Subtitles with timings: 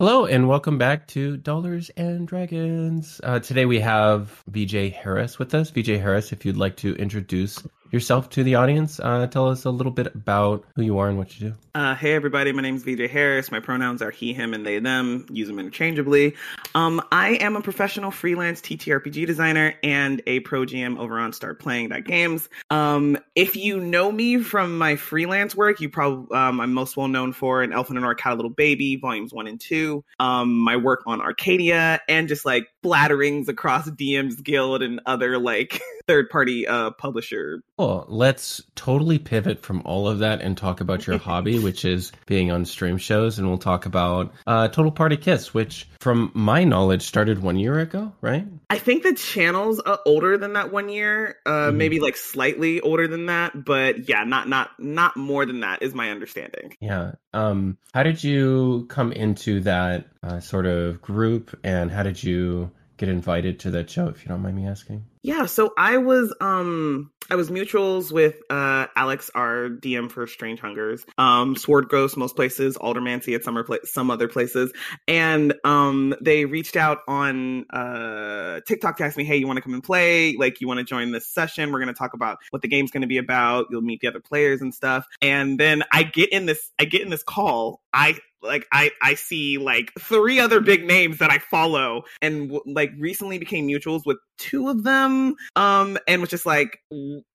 [0.00, 3.20] Hello and welcome back to Dollars and Dragons.
[3.22, 5.70] Uh, today we have VJ Harris with us.
[5.70, 9.70] VJ Harris, if you'd like to introduce yourself to the audience, uh, tell us a
[9.70, 11.56] little bit about who you are and what you do.
[11.76, 13.50] Uh, hey everybody, my name is VJ Harris.
[13.50, 15.26] My pronouns are he, him, and they, them.
[15.30, 16.34] Use them interchangeably.
[16.74, 21.60] Um, I am a professional freelance TTRPG designer and a pro GM over on Start
[21.60, 22.48] Playing Games.
[22.70, 27.08] Um, if you know me from my freelance work, you probably um, I'm most well
[27.08, 30.04] known for an Elf and an Cat Little Baby, volumes one and two.
[30.18, 35.80] Um, my work on Arcadia and just like blatterings across DM's Guild and other like
[36.06, 37.62] third party uh, publisher.
[37.78, 42.12] Well, let's totally pivot from all of that and talk about your hobby, which is
[42.26, 43.38] being on stream shows.
[43.38, 47.78] And we'll talk about uh, Total Party Kiss, which, from my knowledge, started one year
[47.78, 48.46] ago, right?
[48.70, 51.78] I think the channel's uh, older than that one year, uh, mm-hmm.
[51.78, 55.94] maybe like slightly older than that, but yeah, not not not more than that is
[55.94, 56.74] my understanding.
[56.80, 57.12] Yeah.
[57.32, 62.70] Um, how did you come into that uh, sort of group, and how did you
[62.96, 64.08] get invited to that show?
[64.08, 65.04] If you don't mind me asking.
[65.22, 70.60] Yeah, so I was um I was mutuals with uh Alex, our DM for Strange
[70.60, 74.70] Hungers, um Sword Ghost most places, Aldermancy at some pla- some other places,
[75.08, 79.62] and um they reached out on uh TikTok to ask me, hey, you want to
[79.62, 80.36] come and play?
[80.36, 81.72] Like, you want to join this session?
[81.72, 83.68] We're gonna talk about what the game's gonna be about.
[83.70, 85.06] You'll meet the other players and stuff.
[85.22, 87.80] And then I get in this I get in this call.
[87.94, 92.92] I like I I see like three other big names that I follow and like
[92.98, 96.78] recently became mutuals with two of them um and was just like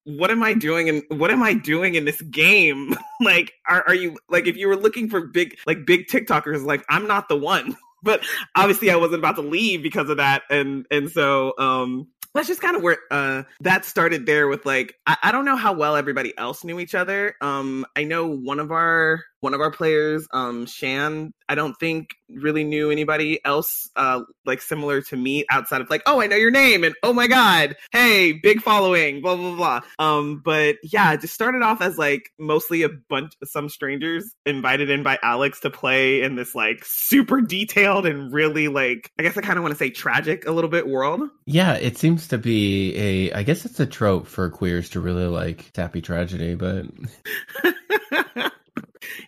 [0.03, 2.95] what am I doing and what am I doing in this game?
[3.21, 6.85] Like are are you like if you were looking for big like big TikTokers like
[6.89, 7.75] I'm not the one.
[8.01, 8.23] But
[8.55, 12.61] obviously I wasn't about to leave because of that and and so um that's just
[12.61, 15.95] kind of where uh, that started there with like I, I, don't know how well
[15.97, 17.35] everybody else knew each other.
[17.41, 22.11] Um i know one of our one of our players, um, Shan, I don't think
[22.29, 26.35] really knew anybody else uh, like similar to me outside of like, oh, I know
[26.35, 29.81] your name and oh my god, hey, big following, blah blah blah.
[29.97, 34.31] Um, but yeah, it just started off as like mostly a bunch of some strangers
[34.45, 39.23] invited in by Alex to play in this like super detailed and really like I
[39.23, 41.21] guess I kind of want to say tragic a little bit world.
[41.45, 45.25] Yeah, it seems to be a I guess it's a trope for queers to really
[45.25, 46.85] like sappy tragedy, but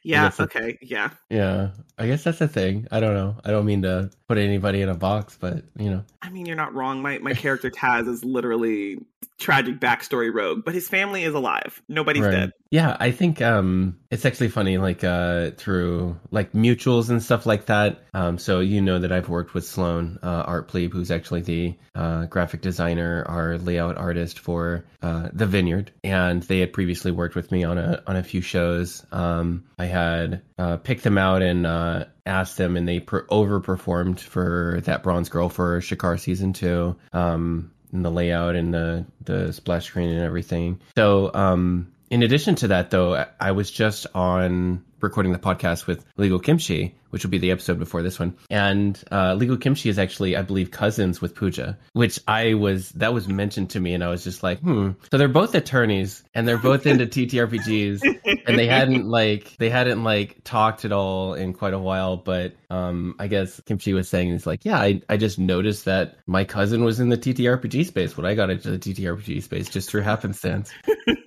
[0.04, 0.32] yeah.
[0.40, 0.78] Okay.
[0.82, 1.10] Yeah.
[1.30, 1.72] Yeah.
[1.98, 2.88] I guess that's a thing.
[2.92, 3.38] I don't know.
[3.44, 6.04] I don't mean to put anybody in a box, but you know.
[6.22, 7.02] I mean, you're not wrong.
[7.02, 9.00] My my character Taz is literally
[9.42, 11.82] tragic backstory rogue, but his family is alive.
[11.88, 12.32] Nobody's right.
[12.32, 12.52] dead.
[12.70, 17.66] Yeah, I think um it's actually funny like uh through like mutuals and stuff like
[17.66, 18.04] that.
[18.14, 21.76] Um so you know that I've worked with Sloan uh Art Plebe who's actually the
[21.96, 27.36] uh graphic designer, our layout artist for uh The Vineyard and they had previously worked
[27.36, 29.06] with me on a on a few shows.
[29.12, 34.20] Um I had uh picked them out and uh asked them and they per- overperformed
[34.20, 36.96] for that bronze girl for Shakar season 2.
[37.12, 40.80] Um and the layout and the the splash screen and everything.
[40.96, 46.06] So, um, in addition to that, though, I was just on recording the podcast with
[46.18, 48.36] Legal Kimchi, which will be the episode before this one.
[48.50, 53.14] And uh, Legal Kimchi is actually, I believe, cousins with Pooja, which I was that
[53.14, 54.92] was mentioned to me, and I was just like, hmm.
[55.12, 58.02] So they're both attorneys, and they're both into TTRPGs,
[58.48, 62.18] and they hadn't like they hadn't like talked at all in quite a while.
[62.18, 66.18] But um, I guess Kimchi was saying it's like, yeah, I I just noticed that
[66.28, 69.90] my cousin was in the TTRPG space when I got into the TTRPG space just
[69.90, 70.72] through happenstance.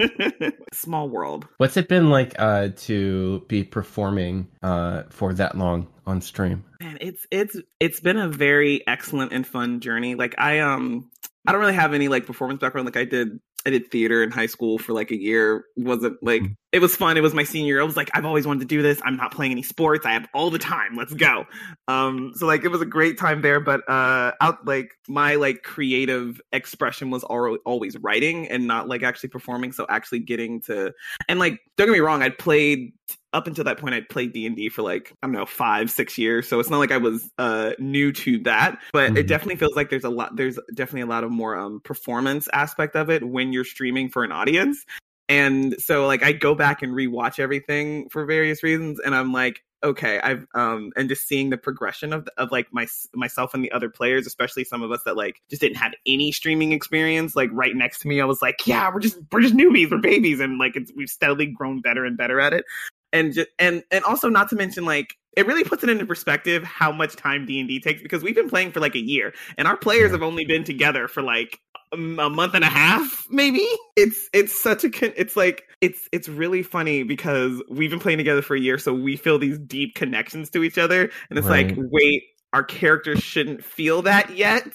[0.73, 1.47] Small world.
[1.59, 6.65] What's it been like uh, to be performing uh, for that long on stream?
[6.81, 10.15] Man, it's it's it's been a very excellent and fun journey.
[10.15, 11.11] Like I um
[11.47, 12.87] I don't really have any like performance background.
[12.87, 15.65] Like I did I did theater in high school for like a year.
[15.77, 16.53] It wasn't like mm-hmm.
[16.73, 17.17] it was fun.
[17.17, 17.81] It was my senior year.
[17.81, 19.01] I was like, I've always wanted to do this.
[19.05, 20.05] I'm not playing any sports.
[20.05, 20.97] I have all the time.
[20.97, 21.47] Let's go.
[21.89, 23.61] Um, so like it was a great time there.
[23.61, 29.31] But uh, out like my like creative expression was always writing and not like actually
[29.31, 29.73] performing.
[29.73, 30.93] So actually getting to
[31.29, 32.93] and like don't get me wrong, I'd played
[33.35, 35.91] up until that point, I'd played D and D for like I don't know five,
[35.91, 38.79] six years, so it's not like I was uh, new to that.
[38.93, 39.17] But mm-hmm.
[39.19, 40.37] it definitely feels like there's a lot.
[40.37, 44.25] There's definitely a lot of more um, performance aspect of it when you're streaming for
[44.25, 44.85] an audience.
[45.29, 49.63] And so like I go back and rewatch everything for various reasons, and I'm like,
[49.83, 53.73] okay, I've um and just seeing the progression of of like my myself and the
[53.73, 57.49] other players, especially some of us that like just didn't have any streaming experience, like
[57.53, 60.41] right next to me, I was like, yeah, we're just we're just newbies, we're babies,
[60.41, 62.67] and like it's we've steadily grown better and better at it
[63.15, 66.63] and just, and and also not to mention like it really puts it into perspective
[66.63, 69.77] how much time D&D takes because we've been playing for like a year and our
[69.77, 71.61] players have only been together for like
[71.95, 76.29] a month and a half maybe it's it's such a con- it's like it's it's
[76.29, 79.95] really funny because we've been playing together for a year so we feel these deep
[79.95, 81.77] connections to each other and it's right.
[81.77, 84.67] like wait our characters shouldn't feel that yet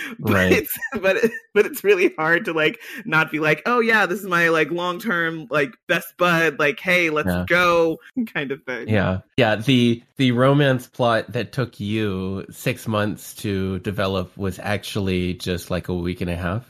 [0.18, 0.52] but right.
[0.52, 1.16] it's but
[1.54, 4.70] but it's really hard to like not be like oh yeah this is my like
[4.70, 7.44] long term like best bud like hey let's yeah.
[7.46, 7.98] go
[8.32, 13.78] kind of thing yeah yeah the the romance plot that took you six months to
[13.80, 16.68] develop was actually just like a week and a half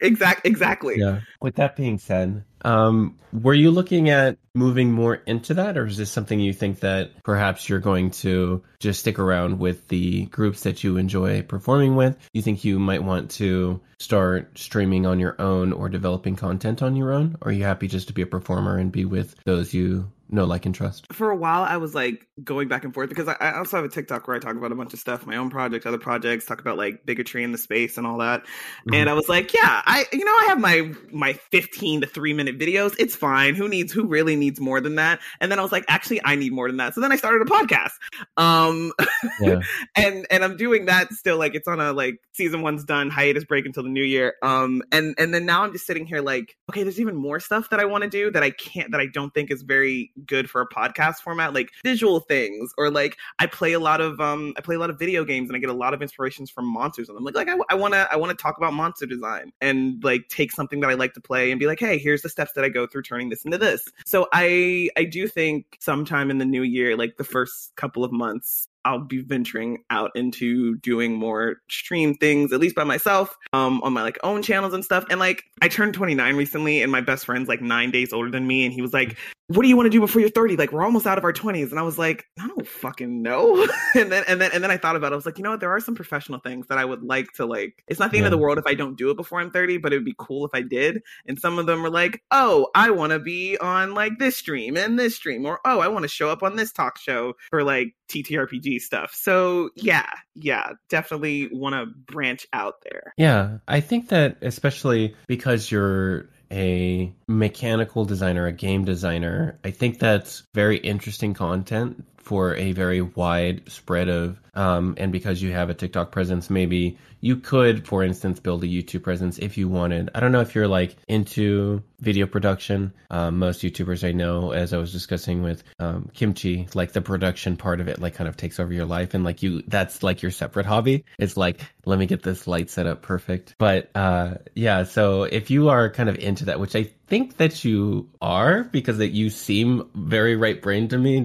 [0.00, 0.50] exactly.
[0.50, 5.76] exactly yeah with that being said um, were you looking at moving more into that,
[5.76, 9.88] or is this something you think that perhaps you're going to just stick around with
[9.88, 12.16] the groups that you enjoy performing with?
[12.32, 16.96] You think you might want to start streaming on your own or developing content on
[16.96, 17.36] your own?
[17.40, 20.44] Or are you happy just to be a performer and be with those you know,
[20.44, 21.12] like, and trust?
[21.12, 23.84] For a while, I was like going back and forth because I, I, also have
[23.84, 26.44] a TikTok where I talk about a bunch of stuff, my own projects, other projects,
[26.44, 28.42] talk about like bigotry in the space and all that.
[28.42, 28.94] Mm-hmm.
[28.94, 32.34] And I was like, yeah, I, you know, I have my my 15 to three
[32.34, 32.94] minute videos.
[32.98, 33.54] It's fine.
[33.54, 33.92] Who needs?
[33.92, 35.20] Who really needs more than that?
[35.40, 36.94] And then I was like, actually, I need more than that.
[36.94, 37.92] So then I started a podcast.
[38.36, 38.92] Um,
[39.40, 39.60] yeah.
[39.96, 41.38] and and I'm doing that still.
[41.38, 44.34] Like, it's on a like season one's done, hiatus break until the new year.
[44.42, 47.70] Um, and and then now I'm just sitting here like, okay, there's even more stuff
[47.70, 50.50] that I want to do that I can't that I don't think is very good
[50.50, 54.54] for a podcast format, like visual things, or like I play a lot of um
[54.56, 56.66] I play a lot of video games and I get a lot of inspirations from
[56.66, 57.08] monsters.
[57.08, 60.02] And I'm like, like I want to I want to talk about monster design and
[60.02, 62.52] like take something that I like to play and be like, hey, here's the steps
[62.54, 63.88] that I go through turning this into this.
[64.04, 68.12] So I I do think sometime in the new year, like the first couple of
[68.12, 73.82] months, I'll be venturing out into doing more stream things, at least by myself, um,
[73.82, 75.04] on my like own channels and stuff.
[75.10, 78.46] And like I turned 29 recently, and my best friend's like nine days older than
[78.46, 80.56] me, and he was like, "What do you want to do before you're 30?
[80.56, 83.66] Like we're almost out of our 20s." And I was like, "I don't fucking know."
[83.94, 85.14] and then and then and then I thought about it.
[85.14, 85.60] I was like, you know what?
[85.60, 87.82] There are some professional things that I would like to like.
[87.88, 88.24] It's not the yeah.
[88.24, 90.04] end of the world if I don't do it before I'm 30, but it would
[90.04, 91.02] be cool if I did.
[91.26, 94.76] And some of them were like, "Oh, I want to be on like this stream
[94.76, 97.62] and this stream," or "Oh, I want to show up on this talk show for
[97.62, 99.14] like TTRPG stuff.
[99.14, 103.12] So yeah, yeah, definitely want to branch out there.
[103.16, 109.98] Yeah, I think that especially because you're a mechanical designer, a game designer, I think
[109.98, 115.70] that's very interesting content for a very wide spread of um, and because you have
[115.70, 120.10] a TikTok presence, maybe you could, for instance, build a YouTube presence if you wanted.
[120.16, 122.92] I don't know if you're like into video production.
[123.08, 127.56] Um, most YouTubers I know, as I was discussing with um, Kimchi, like the production
[127.56, 130.22] part of it, like kind of takes over your life, and like you, that's like
[130.22, 131.04] your separate hobby.
[131.20, 133.54] It's like, let me get this light set up perfect.
[133.58, 137.64] But uh, yeah, so if you are kind of into that, which I think that
[137.64, 141.24] you are because that you seem very right brain to me.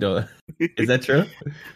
[0.59, 1.25] Is that true?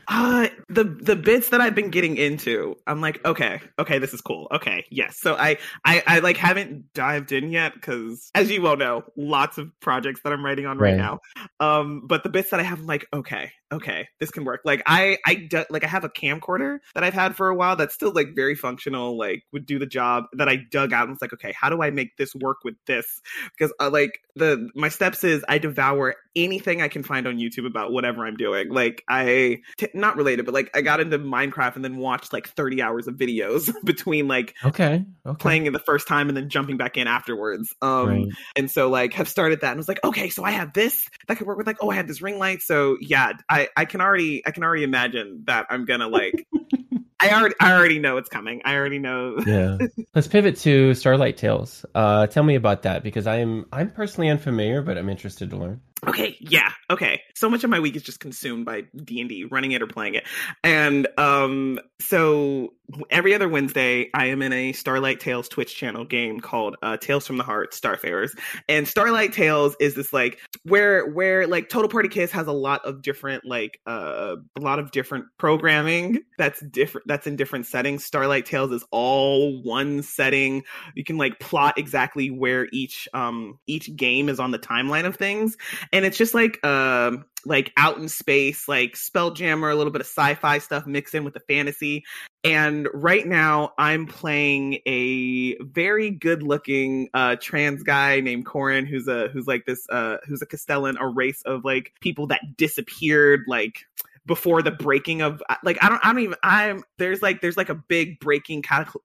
[0.10, 4.22] Uh the the bits that I've been getting into, I'm like, okay, okay, this is
[4.22, 4.48] cool.
[4.54, 5.20] Okay, yes.
[5.20, 9.58] So I I, I like haven't dived in yet because, as you well know, lots
[9.58, 11.20] of projects that I'm writing on right, right now.
[11.60, 14.62] Um, but the bits that I have, I'm like, okay, okay, this can work.
[14.64, 17.76] Like I, I do, like I have a camcorder that I've had for a while
[17.76, 21.12] that's still like very functional, like would do the job that I dug out and
[21.12, 23.22] was like, okay, how do I make this work with this?
[23.58, 27.66] Because uh, like the my steps is I devour anything I can find on YouTube
[27.66, 28.70] about whatever I'm doing.
[28.70, 32.48] Like I, t- not related, but like I got into Minecraft and then watched like
[32.48, 35.38] 30 hours of videos between like okay, okay.
[35.40, 37.74] playing it the first time and then jumping back in afterwards.
[37.82, 38.28] Um, right.
[38.56, 41.38] and so like have started that and was like, okay, so I have this that
[41.38, 42.62] could work with like, oh, I had this ring light.
[42.62, 46.46] So yeah, I I can already I can already imagine that I'm gonna like
[47.20, 48.62] I already I already know it's coming.
[48.64, 49.38] I already know.
[49.46, 49.78] yeah.
[50.16, 51.86] Let's pivot to Starlight Tales.
[51.96, 55.82] Uh, tell me about that because I'm I'm personally unfamiliar, but I'm interested to learn.
[56.06, 57.24] Okay, yeah, okay.
[57.34, 59.88] So much of my week is just consumed by D and D, running it or
[59.88, 60.26] playing it,
[60.64, 62.74] and um, so
[63.10, 67.28] every other Wednesday, I am in a Starlight Tales Twitch channel game called uh, Tales
[67.28, 68.38] from the Heart Starfarers.
[68.70, 72.86] And Starlight Tales is this like where where like Total Party Kiss has a lot
[72.86, 78.06] of different like uh, a lot of different programming that's different that's in different settings.
[78.06, 80.64] Starlight Tales is all one setting.
[80.96, 85.16] You can like plot exactly where each um each game is on the timeline of
[85.16, 85.58] things.
[85.94, 90.08] And it's just like um like out in space, like Spelljammer, a little bit of
[90.08, 92.04] sci-fi stuff mixed in with the fantasy.
[92.44, 99.30] And right now, I'm playing a very good-looking uh, trans guy named Corin, who's a
[99.30, 103.86] who's like this uh, who's a Castellan, a race of like people that disappeared, like
[104.28, 107.70] before the breaking of like I don't I don't even I'm there's like there's like
[107.70, 108.64] a big breaking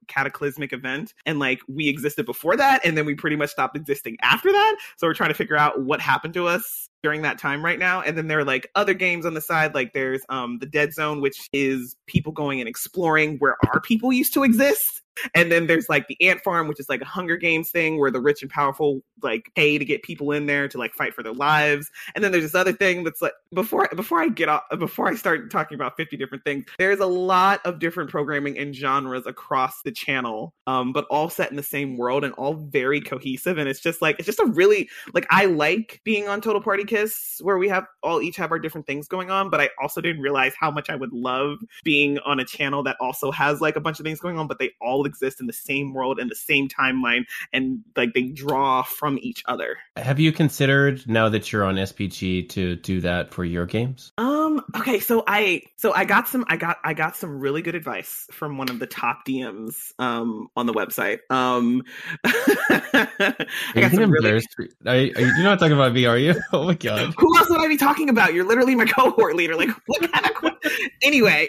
[0.09, 4.19] cataclysmic event and like we existed before that and then we pretty much stopped existing
[4.23, 4.77] after that.
[4.97, 8.01] So we're trying to figure out what happened to us during that time right now.
[8.01, 10.93] And then there are like other games on the side, like there's um the Dead
[10.93, 15.03] Zone, which is people going and exploring where our people used to exist.
[15.35, 18.11] And then there's like the Ant Farm, which is like a Hunger Games thing where
[18.11, 21.23] the rich and powerful like pay to get people in there to like fight for
[21.23, 21.91] their lives.
[22.15, 25.15] And then there's this other thing that's like before before I get off before I
[25.15, 29.83] start talking about 50 different things, there's a lot of different programming and genres across
[29.83, 33.59] the channel, um, but all set in the same world and all very cohesive.
[33.59, 36.85] And it's just like it's just a really like I like being on Total Party
[36.93, 40.03] Kiss where we have all each have our different things going on, but I also
[40.03, 43.77] didn't realize how much I would love being on a channel that also has like
[43.77, 46.29] a bunch of things going on, but they all exist in the same world in
[46.29, 49.79] the same timeline and like they draw from each other.
[49.97, 54.13] Have you considered now that you're on SPG to do that for your games?
[54.19, 54.42] Um
[54.77, 58.27] okay, so I so I got some I got I got some really good advice
[58.33, 61.19] from one of the top DMs um on the website.
[61.31, 61.83] Um
[62.25, 63.37] I
[63.75, 64.31] got some really...
[64.31, 64.39] are,
[64.87, 66.35] are you, you're not talking about me, are you?
[66.53, 67.15] Oh my god.
[67.17, 68.35] Who else would I be talking about?
[68.35, 69.57] You're literally my cohort leader.
[69.57, 71.49] Like what kind of anyway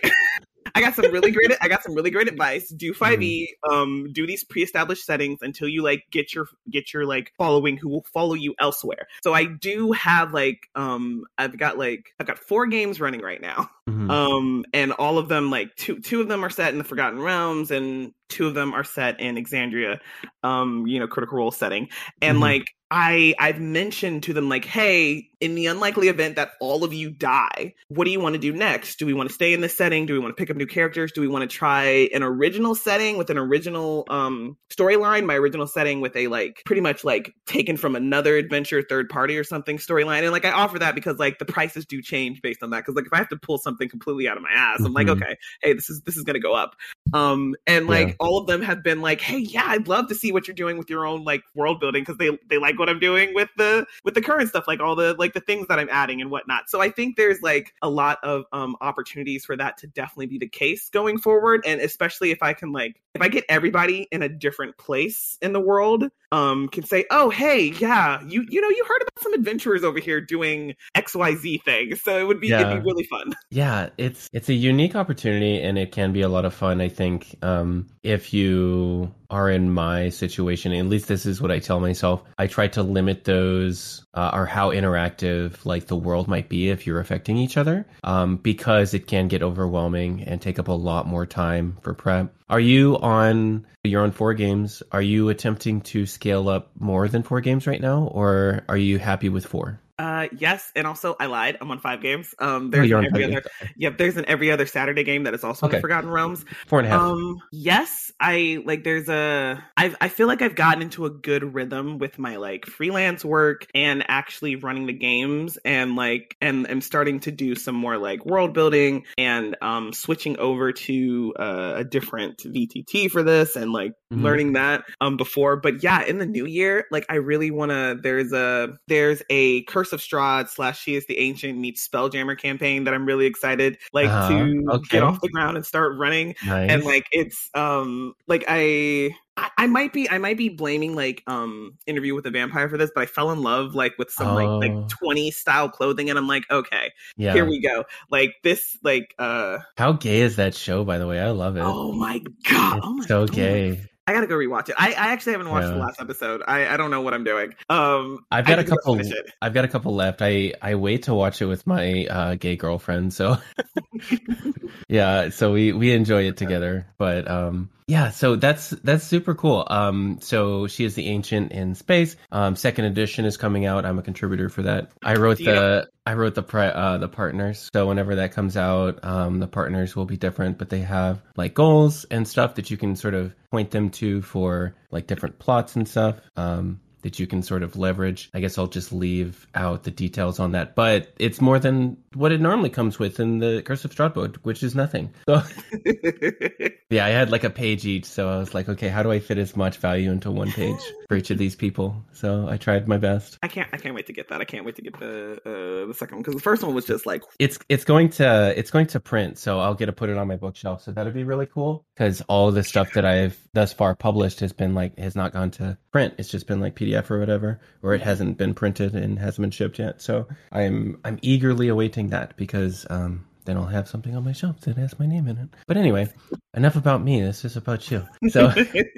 [0.75, 1.51] I got some really great.
[1.61, 2.69] I got some really great advice.
[2.69, 3.17] Do 5e.
[3.17, 3.73] Mm-hmm.
[3.73, 7.89] Um, do these pre-established settings until you like get your get your like following who
[7.89, 9.07] will follow you elsewhere.
[9.23, 13.41] So I do have like um, I've got like I've got four games running right
[13.41, 13.69] now.
[13.89, 14.09] Mm-hmm.
[14.09, 17.19] Um, and all of them like two two of them are set in the Forgotten
[17.19, 19.99] Realms, and two of them are set in Exandria.
[20.41, 21.89] Um, you know, Critical Role setting,
[22.21, 22.43] and mm-hmm.
[22.43, 26.93] like I I've mentioned to them like, hey, in the unlikely event that all of
[26.93, 28.99] you die, what do you want to do next?
[28.99, 30.05] Do we want to stay in this setting?
[30.05, 31.11] Do we want to pick up new characters?
[31.11, 35.25] Do we want to try an original setting with an original um storyline?
[35.25, 39.39] My original setting with a like pretty much like taken from another adventure third party
[39.39, 40.21] or something storyline.
[40.21, 42.81] And like I offer that because like the prices do change based on that.
[42.81, 44.93] Because like if I have to pull something completely out of my ass, I'm mm-hmm.
[44.93, 46.75] like, okay, hey, this is this is gonna go up.
[47.13, 48.13] Um and like yeah.
[48.19, 50.77] all of them have been like, hey, yeah, I'd love to see what you're doing
[50.77, 53.85] with your own like world building because they they like what I'm doing with the
[54.03, 56.69] with the current stuff, like all the like the things that I'm adding and whatnot.
[56.69, 60.37] So I think there's like a lot of um opportunities for that to definitely be
[60.37, 61.63] the case going forward.
[61.65, 65.53] And especially if I can like if I get everybody in a different place in
[65.53, 69.33] the world, um, can say, oh hey, yeah, you you know, you heard about some
[69.33, 71.95] adventurers over here doing XYZ thing.
[71.95, 72.61] So it would be yeah.
[72.61, 73.33] it'd be really fun.
[73.49, 76.89] Yeah, it's it's a unique opportunity and it can be a lot of fun, I
[76.89, 77.02] think.
[77.41, 82.23] Um if you are in my situation, at least this is what I tell myself.
[82.37, 86.85] I try to limit those uh, or how interactive like the world might be if
[86.85, 91.07] you're affecting each other, um, because it can get overwhelming and take up a lot
[91.07, 92.33] more time for prep.
[92.49, 93.65] Are you on?
[93.83, 94.83] You're on four games.
[94.91, 98.99] Are you attempting to scale up more than four games right now, or are you
[98.99, 99.79] happy with four?
[99.99, 101.57] Uh, yes, and also I lied.
[101.61, 102.33] I'm on five games.
[102.39, 103.43] Um, there's oh, every other.
[103.77, 105.77] Yep, there's an every other Saturday game that is also okay.
[105.77, 106.43] in Forgotten Realms.
[106.65, 107.01] Four and a half.
[107.01, 108.83] Um, yes, I like.
[108.83, 109.63] There's a.
[109.77, 113.67] I I feel like I've gotten into a good rhythm with my like freelance work
[113.75, 118.25] and actually running the games and like and I'm starting to do some more like
[118.25, 123.91] world building and um switching over to uh, a different VTT for this and like
[124.11, 124.23] mm-hmm.
[124.23, 125.57] learning that um before.
[125.57, 127.99] But yeah, in the new year, like I really want to.
[128.01, 132.85] There's a there's a curse of Strahd slash She is the Ancient meets Spelljammer campaign
[132.85, 134.87] that I'm really excited like uh, to okay.
[134.89, 136.35] get off the ground and start running.
[136.45, 136.69] Nice.
[136.71, 141.77] And like it's um like I I, might be I might be blaming like um
[141.87, 144.35] interview with a vampire for this, but I fell in love like with some oh.
[144.35, 147.33] like like 20 style clothing and I'm like, okay, yeah.
[147.33, 147.85] here we go.
[148.11, 151.19] Like this like uh How gay is that show by the way?
[151.19, 151.63] I love it.
[151.63, 152.77] Oh my god.
[152.77, 153.81] It's oh my so gay.
[154.05, 154.75] I gotta go rewatch it.
[154.77, 155.75] I, I actually haven't watched yeah.
[155.75, 156.43] the last episode.
[156.45, 157.55] I, I don't know what I'm doing.
[157.69, 158.99] Um, I've got a couple.
[159.41, 160.21] I've got a couple left.
[160.21, 163.13] I I wait to watch it with my uh, gay girlfriend.
[163.13, 163.37] So
[164.89, 166.87] yeah, so we we enjoy it together.
[166.97, 169.67] But um, yeah, so that's that's super cool.
[169.69, 172.15] Um, so she is the ancient in space.
[172.31, 173.85] Um, second edition is coming out.
[173.85, 174.91] I'm a contributor for that.
[175.03, 177.69] I wrote the I wrote the pre, uh, the partners.
[177.73, 181.53] So whenever that comes out, um, the partners will be different, but they have like
[181.53, 185.75] goals and stuff that you can sort of point them to for like different plots
[185.75, 186.19] and stuff.
[186.35, 188.29] Um, that you can sort of leverage.
[188.33, 192.31] I guess I'll just leave out the details on that, but it's more than what
[192.31, 195.13] it normally comes with in the Curse of Strahd, which is nothing.
[195.33, 195.41] So,
[196.89, 199.19] yeah, I had like a page each, so I was like, okay, how do I
[199.19, 200.79] fit as much value into one page
[201.13, 202.03] for each of these people?
[202.13, 203.37] So I tried my best.
[203.43, 204.41] I can't, I can't wait to get that.
[204.41, 206.85] I can't wait to get the uh, the second one because the first one was
[206.85, 210.09] just like it's it's going to it's going to print, so I'll get to put
[210.09, 210.81] it on my bookshelf.
[210.81, 214.53] So that'd be really cool because all the stuff that I've thus far published has
[214.53, 216.15] been like has not gone to print.
[216.17, 219.51] It's just been like PDF or whatever, or it hasn't been printed and hasn't been
[219.51, 220.01] shipped yet.
[220.01, 224.61] So I'm I'm eagerly awaiting that because um, then I'll have something on my shelf
[224.61, 225.49] that has my name in it.
[225.67, 226.11] But anyway,
[226.53, 227.21] enough about me.
[227.21, 228.07] This is about you.
[228.29, 228.51] So,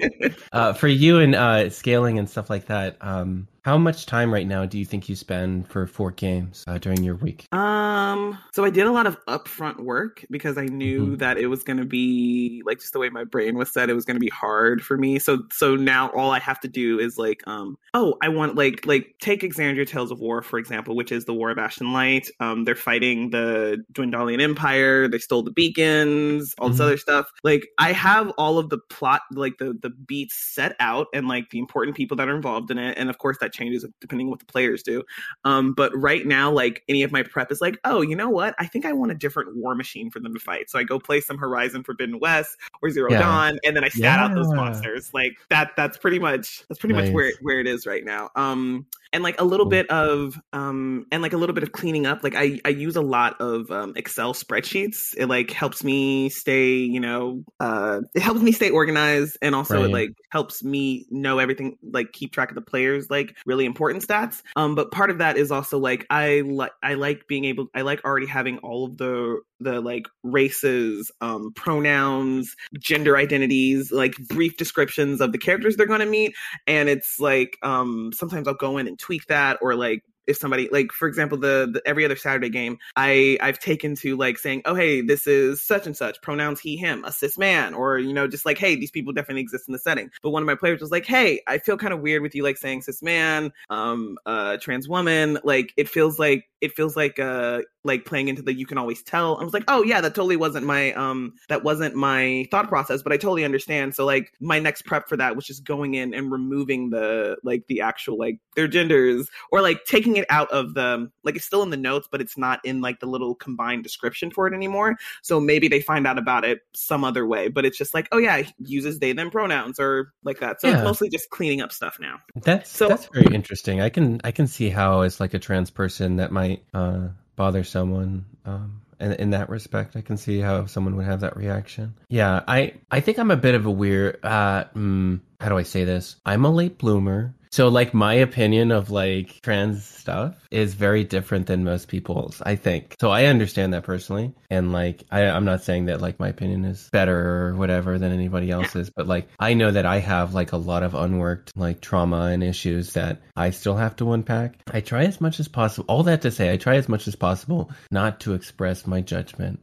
[0.52, 4.46] uh, for you and uh, scaling and stuff like that, um, how much time right
[4.46, 7.52] now do you think you spend for four games uh, during your week?
[7.52, 11.16] Um, so I did a lot of upfront work because I knew mm-hmm.
[11.16, 13.90] that it was going to be like just the way my brain was set.
[13.90, 15.18] It was going to be hard for me.
[15.18, 18.86] So so now all I have to do is like, um, oh, I want like
[18.86, 21.92] like take Exandria Tales of War for example, which is the War of Ash and
[21.92, 22.30] Light.
[22.38, 25.08] Um, they're fighting the Dwendalian Empire.
[25.08, 26.84] They stole the beacons, all this mm-hmm.
[26.84, 27.26] other stuff.
[27.42, 31.50] Like I have all of the plot, like the the beats set out, and like
[31.50, 34.30] the important people that are involved in it, and of course that changes depending on
[34.30, 35.02] what the players do.
[35.44, 38.54] Um, but right now, like any of my prep is like, oh, you know what?
[38.58, 40.70] I think I want a different war machine for them to fight.
[40.70, 43.20] So I go play some Horizon Forbidden West or Zero yeah.
[43.20, 44.24] Dawn, and then I stat yeah.
[44.24, 45.12] out those monsters.
[45.14, 45.72] Like that.
[45.76, 47.06] That's pretty much that's pretty nice.
[47.06, 48.30] much where where it is right now.
[48.36, 52.06] Um, and like a little bit of um and like a little bit of cleaning
[52.06, 55.14] up like i i use a lot of um, excel spreadsheets.
[55.16, 59.76] It like helps me stay you know uh it helps me stay organized and also
[59.76, 59.84] right.
[59.84, 64.06] it like helps me know everything like keep track of the players like really important
[64.06, 64.42] stats.
[64.56, 67.82] Um but part of that is also like i like i like being able i
[67.82, 74.56] like already having all of the the like races, um, pronouns, gender identities, like brief
[74.56, 76.34] descriptions of the characters they're going to meet.
[76.66, 80.68] And it's like, um, sometimes I'll go in and tweak that or like if somebody
[80.72, 84.62] like for example the, the, every other saturday game i i've taken to like saying
[84.64, 88.12] oh hey this is such and such pronouns he him a cis man or you
[88.12, 90.54] know just like hey these people definitely exist in the setting but one of my
[90.54, 93.52] players was like hey i feel kind of weird with you like saying cis man
[93.70, 98.42] um uh trans woman like it feels like it feels like uh like playing into
[98.42, 99.38] the you can always tell.
[99.40, 103.02] I was like, oh yeah, that totally wasn't my um that wasn't my thought process,
[103.02, 103.94] but I totally understand.
[103.94, 107.66] So like my next prep for that was just going in and removing the like
[107.68, 111.62] the actual like their genders or like taking it out of the like it's still
[111.62, 114.96] in the notes, but it's not in like the little combined description for it anymore.
[115.22, 118.18] So maybe they find out about it some other way, but it's just like, oh
[118.18, 120.60] yeah, uses they them pronouns or like that.
[120.60, 120.74] So yeah.
[120.74, 122.20] it's mostly just cleaning up stuff now.
[122.34, 123.80] That's so that's very interesting.
[123.80, 127.62] I can I can see how as like a trans person that might uh bother
[127.64, 129.94] someone um, in, in that respect.
[129.94, 131.94] I can see how someone would have that reaction.
[132.08, 134.18] Yeah, I I think I'm a bit of a weird.
[134.22, 136.16] Uh, mm, how do I say this?
[136.24, 137.34] I'm a late bloomer.
[137.56, 142.54] So like my opinion of like trans stuff is very different than most people's, I
[142.54, 142.96] think.
[143.00, 144.34] So I understand that personally.
[144.50, 148.12] And like I, I'm not saying that like my opinion is better or whatever than
[148.12, 151.80] anybody else's, but like I know that I have like a lot of unworked like
[151.80, 154.58] trauma and issues that I still have to unpack.
[154.70, 155.86] I try as much as possible.
[155.88, 159.60] All that to say, I try as much as possible not to express my judgment.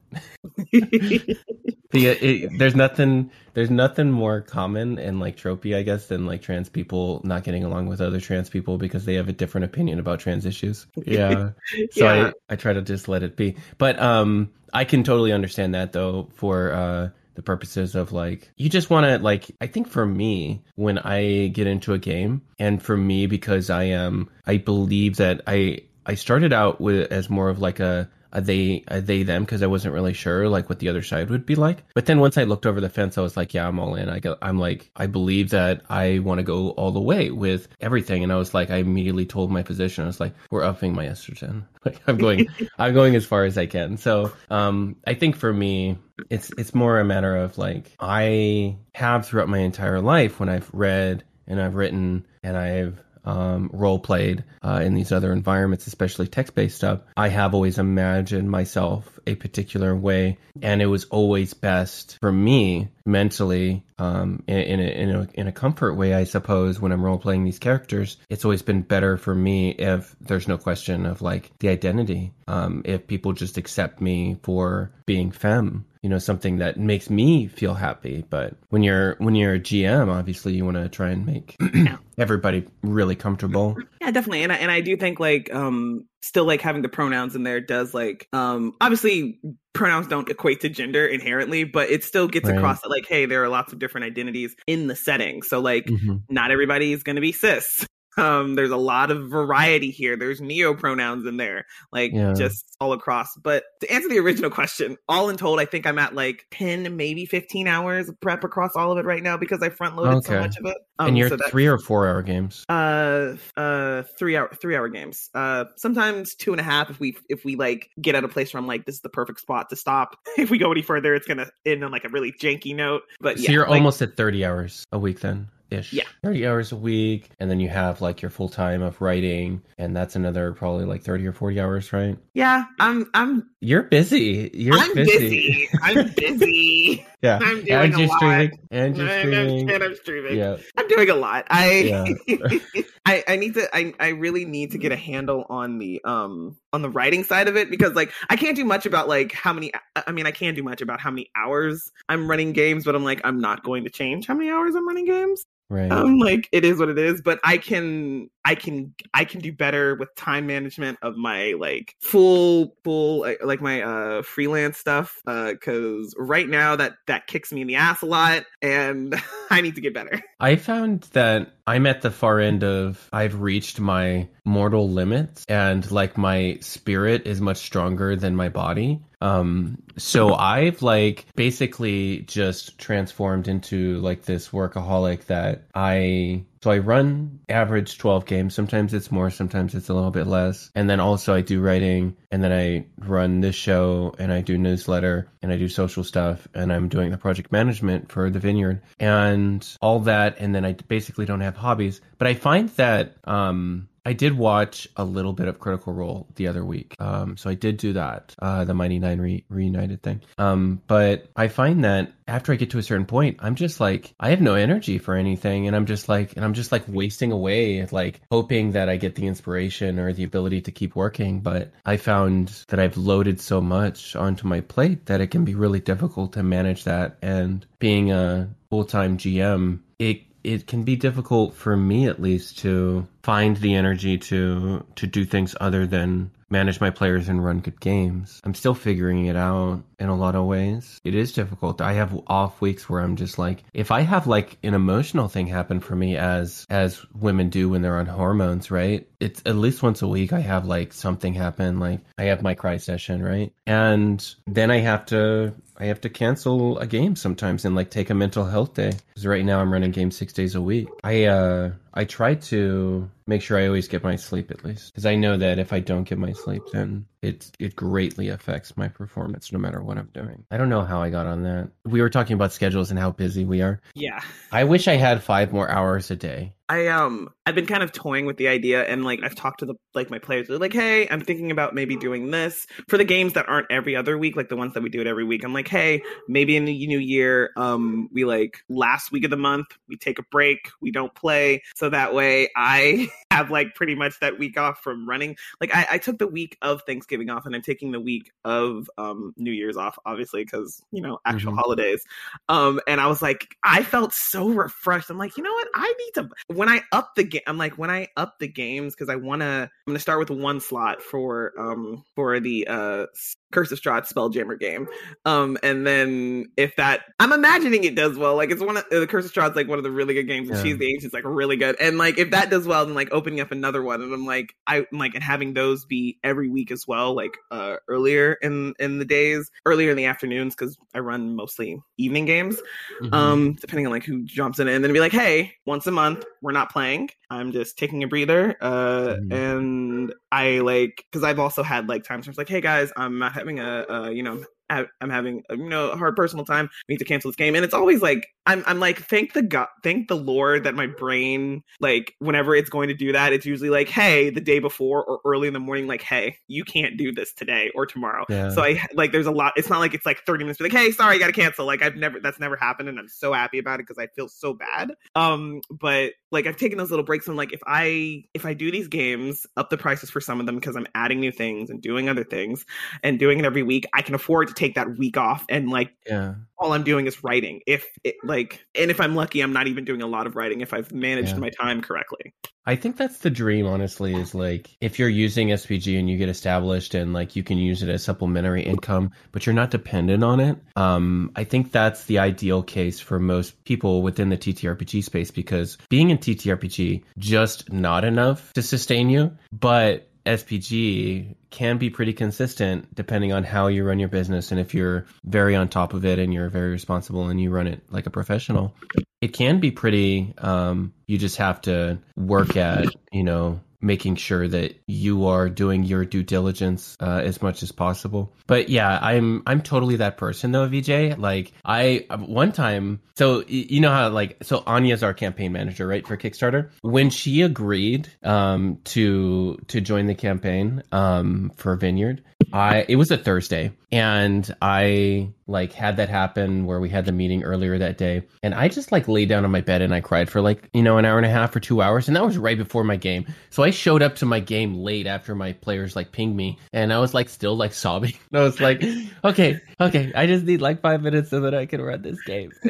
[1.93, 6.41] the, it, there's nothing there's nothing more common and like tropey i guess than like
[6.41, 9.99] trans people not getting along with other trans people because they have a different opinion
[9.99, 10.85] about trans issues.
[11.05, 11.51] Yeah.
[11.91, 12.31] So yeah.
[12.49, 13.55] I, I try to just let it be.
[13.77, 18.69] But um i can totally understand that though for uh the purposes of like you
[18.69, 22.81] just want to like i think for me when i get into a game and
[22.81, 27.49] for me because i am i believe that i i started out with as more
[27.49, 30.79] of like a a they a they them because I wasn't really sure like what
[30.79, 31.83] the other side would be like.
[31.93, 34.09] But then once I looked over the fence, I was like, yeah, I'm all in.
[34.09, 37.67] I got, I'm like, I believe that I want to go all the way with
[37.79, 38.23] everything.
[38.23, 40.03] And I was like, I immediately told my position.
[40.03, 41.63] I was like, we're upping my estrogen.
[41.85, 42.47] Like I'm going,
[42.79, 43.97] I'm going as far as I can.
[43.97, 45.97] So um, I think for me,
[46.29, 50.69] it's it's more a matter of like I have throughout my entire life when I've
[50.73, 56.27] read and I've written and I've um, role played uh, in these other environments, especially
[56.27, 61.53] text based stuff, I have always imagined myself a particular way, and it was always
[61.53, 66.23] best for me mentally um, in, in, a, in, a, in a comfort way, I
[66.23, 68.17] suppose, when I'm role playing these characters.
[68.29, 72.33] It's always been better for me if there's no question of like the identity.
[72.47, 77.47] Um, if people just accept me for being femme you know something that makes me
[77.47, 81.25] feel happy but when you're when you're a gm obviously you want to try and
[81.25, 81.55] make
[82.17, 86.61] everybody really comfortable yeah definitely and I, and I do think like um still like
[86.61, 89.39] having the pronouns in there does like um obviously
[89.73, 92.57] pronouns don't equate to gender inherently but it still gets right.
[92.57, 95.85] across that like hey there are lots of different identities in the setting so like
[95.85, 96.17] mm-hmm.
[96.29, 97.85] not everybody is going to be cis
[98.17, 100.15] um, there's a lot of variety here.
[100.15, 102.33] There's neo pronouns in there, like yeah.
[102.33, 103.35] just all across.
[103.37, 106.95] But to answer the original question, all in told, I think I'm at like 10,
[106.95, 110.27] maybe 15 hours prep across all of it right now because I front loaded okay.
[110.27, 110.77] so much of it.
[110.99, 112.63] Um, and you're so three or four hour games?
[112.69, 115.29] Uh, uh, three hour, three hour games.
[115.33, 118.53] Uh, sometimes two and a half if we, if we like get at a place
[118.53, 120.15] where I'm like, this is the perfect spot to stop.
[120.37, 123.03] if we go any further, it's going to end on like a really janky note.
[123.19, 125.93] But so yeah, you're like, almost at 30 hours a week then ish.
[125.93, 126.03] Yeah.
[126.23, 127.29] 30 hours a week.
[127.39, 129.61] And then you have like your full time of writing.
[129.77, 132.17] And that's another probably like 30 or 40 hours, right?
[132.33, 132.65] Yeah.
[132.79, 134.51] I'm, I'm, you're busy.
[134.53, 135.17] You're I'm busy.
[135.17, 135.69] busy.
[135.81, 137.07] I'm busy.
[137.21, 137.39] yeah.
[137.41, 138.17] I'm doing and a lot.
[138.17, 138.59] streaming.
[138.71, 139.71] And streaming.
[139.71, 140.37] and I'm streaming.
[140.37, 140.57] Yeah.
[140.77, 141.45] I'm doing a lot.
[141.49, 142.81] I, Yeah.
[143.05, 146.55] I I need to I I really need to get a handle on the um
[146.71, 149.51] on the writing side of it because like I can't do much about like how
[149.51, 152.95] many I mean I can do much about how many hours I'm running games but
[152.95, 155.43] I'm like I'm not going to change how many hours I'm running games.
[155.73, 155.91] Right.
[155.91, 159.51] Um like it is what it is but I can I can I can do
[159.51, 165.19] better with time management of my like full full like, like my uh freelance stuff
[165.25, 169.15] uh cuz right now that that kicks me in the ass a lot and
[169.49, 170.21] I need to get better.
[170.39, 175.89] I found that I'm at the far end of I've reached my mortal limits and
[175.89, 179.01] like my spirit is much stronger than my body.
[179.23, 186.77] Um so I've like basically just transformed into like this workaholic that I so I
[186.77, 188.55] run average 12 games.
[188.55, 190.71] Sometimes it's more, sometimes it's a little bit less.
[190.73, 194.57] And then also I do writing and then I run this show and I do
[194.57, 198.81] newsletter and I do social stuff and I'm doing the project management for the vineyard
[198.97, 200.37] and all that.
[200.39, 201.99] And then I basically don't have hobbies.
[202.17, 206.47] But I find that, um, I did watch a little bit of Critical Role the
[206.47, 206.95] other week.
[206.99, 210.21] Um, so I did do that, uh, the Mighty Nein re- reunited thing.
[210.37, 214.13] Um, but I find that after I get to a certain point, I'm just like,
[214.19, 215.67] I have no energy for anything.
[215.67, 219.15] And I'm just like, and I'm just like wasting away, like hoping that I get
[219.15, 221.39] the inspiration or the ability to keep working.
[221.39, 225.55] But I found that I've loaded so much onto my plate that it can be
[225.55, 227.17] really difficult to manage that.
[227.21, 232.59] And being a full time GM, it it can be difficult for me at least
[232.59, 237.59] to find the energy to to do things other than manage my players and run
[237.59, 238.39] good games.
[238.43, 240.99] I'm still figuring it out in a lot of ways.
[241.03, 241.81] It is difficult.
[241.81, 245.47] I have off weeks where I'm just like if I have like an emotional thing
[245.47, 249.07] happen for me as as women do when they're on hormones, right?
[249.19, 252.53] It's at least once a week I have like something happen like I have my
[252.53, 253.51] cry session, right?
[253.65, 258.11] And then I have to I have to cancel a game sometimes and like take
[258.11, 258.93] a mental health day.
[259.07, 260.87] Because right now I'm running games six days a week.
[261.03, 264.91] I uh I try to make sure I always get my sleep at least.
[264.91, 268.75] Because I know that if I don't get my sleep then it it greatly affects
[268.75, 270.45] my performance no matter what I'm doing.
[270.51, 271.71] I don't know how I got on that.
[271.85, 273.81] We were talking about schedules and how busy we are.
[273.95, 274.19] Yeah.
[274.51, 276.53] I wish I had five more hours a day.
[276.69, 279.65] I um I've been kind of toying with the idea and like I've talked to
[279.65, 283.03] the like my players they're like hey I'm thinking about maybe doing this for the
[283.03, 285.43] games that aren't every other week like the ones that we do it every week
[285.43, 289.37] I'm like hey maybe in the new year um we like last week of the
[289.37, 293.95] month we take a break we don't play so that way I have like pretty
[293.95, 297.45] much that week off from running like I, I took the week of Thanksgiving off
[297.45, 301.53] and I'm taking the week of um New Year's off obviously because you know actual
[301.53, 301.57] Mhm.
[301.57, 302.03] holidays
[302.49, 305.93] um and I was like I felt so refreshed I'm like you know what I
[305.97, 309.09] need to when I up the game, I'm like when I up the games because
[309.09, 309.45] I want to.
[309.45, 313.05] I'm gonna start with one slot for um for the uh
[313.53, 314.87] Curse of Strahd Spelljammer game,
[315.25, 319.07] um and then if that I'm imagining it does well, like it's one of the
[319.07, 320.63] Curse of Strahd's like one of the really good games, and Yeah.
[320.63, 323.39] She's the Ancient's like really good, and like if that does well, then like opening
[323.39, 326.71] up another one, and I'm like I I'm like and having those be every week
[326.71, 330.99] as well, like uh earlier in in the days, earlier in the afternoons because I
[330.99, 332.61] run mostly evening games
[333.01, 333.13] Mhm.
[333.13, 336.25] um depending on like who jumps in and then be like hey once a month
[336.41, 339.31] we're not playing i'm just taking a breather uh Mhm.
[339.33, 343.19] and i like because i've also had like times where it's like hey guys i'm
[343.19, 346.45] not having a uh you know I- I'm having a, you know a hard personal
[346.45, 346.69] time.
[346.87, 349.41] We need to cancel this game, and it's always like I'm I'm like thank the
[349.41, 353.45] God, thank the Lord that my brain like whenever it's going to do that, it's
[353.45, 356.97] usually like hey the day before or early in the morning, like hey you can't
[356.97, 358.25] do this today or tomorrow.
[358.29, 358.49] Yeah.
[358.49, 359.53] So I like there's a lot.
[359.55, 360.57] It's not like it's like 30 minutes.
[360.57, 361.65] Be like, hey, sorry, I got to cancel.
[361.65, 364.27] Like I've never that's never happened, and I'm so happy about it because I feel
[364.27, 364.91] so bad.
[365.15, 367.27] Um, but like I've taken those little breaks.
[367.27, 370.45] And like if I if I do these games, up the prices for some of
[370.45, 372.65] them because I'm adding new things and doing other things
[373.03, 375.91] and doing it every week, I can afford to take that week off and like
[376.07, 376.35] yeah.
[376.63, 377.61] All I'm doing is writing.
[377.67, 380.61] If it like, and if I'm lucky, I'm not even doing a lot of writing
[380.61, 381.39] if I've managed Yeah.
[381.39, 382.33] my time correctly.
[382.65, 386.29] I think that's the dream, honestly, is like if you're using SPG and you get
[386.29, 390.39] established and like you can use it as supplementary income, but you're not dependent on
[390.39, 390.57] it.
[390.77, 395.77] Um, I think that's the ideal case for most people within the TTRPG space because
[395.89, 402.93] being in TTRPG just not enough to sustain you, but SPG can be pretty consistent
[402.95, 404.51] depending on how you run your business.
[404.51, 407.67] And if you're very on top of it and you're very responsible and you run
[407.67, 408.75] it like a professional
[409.23, 414.47] it can be pretty um you just have to work at you know making sure
[414.47, 418.33] that you are doing your due diligence uh, as much as possible.
[418.47, 423.79] But yeah i'm i'm totally that person though vj like i one time so you
[423.79, 426.71] know how like so anya's our campaign manager right for kickstarter?
[426.81, 433.09] When she agreed um to to join the campaign um for vineyard I it was
[433.09, 437.97] a Thursday and I like had that happen where we had the meeting earlier that
[437.97, 440.69] day and I just like laid down on my bed and I cried for like,
[440.71, 442.83] you know, an hour and a half or 2 hours and that was right before
[442.83, 443.25] my game.
[443.49, 446.93] So I showed up to my game late after my players like pinged me and
[446.93, 448.13] I was like still like sobbing.
[448.33, 448.83] I was like,
[449.23, 452.51] okay, okay, I just need like 5 minutes so that I can run this game.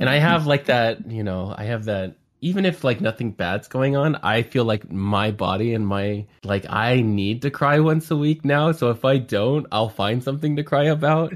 [0.00, 3.68] and I have like that, you know, I have that even if like nothing bad's
[3.68, 8.10] going on, I feel like my body and my like I need to cry once
[8.10, 8.72] a week now.
[8.72, 11.34] So if I don't, I'll find something to cry about.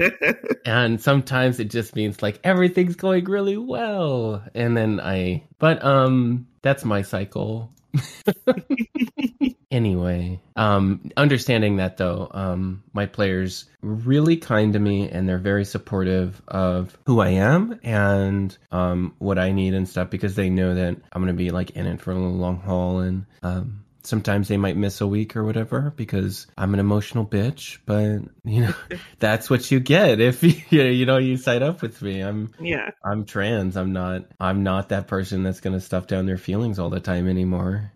[0.64, 4.42] and sometimes it just means like everything's going really well.
[4.54, 7.72] And then I but um that's my cycle.
[9.70, 15.64] anyway, um, understanding that though, um, my players really kind to me and they're very
[15.64, 20.74] supportive of who I am and um, what I need and stuff because they know
[20.74, 24.56] that I'm gonna be like in it for a long haul and um, sometimes they
[24.56, 28.74] might miss a week or whatever because I'm an emotional bitch, but you know,
[29.18, 32.20] that's what you get if you you know you sign up with me.
[32.20, 32.90] I'm yeah.
[33.04, 33.76] I'm trans.
[33.76, 37.00] I'm not I'm not that person that's going to stuff down their feelings all the
[37.00, 37.92] time anymore.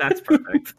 [0.00, 0.72] That's perfect.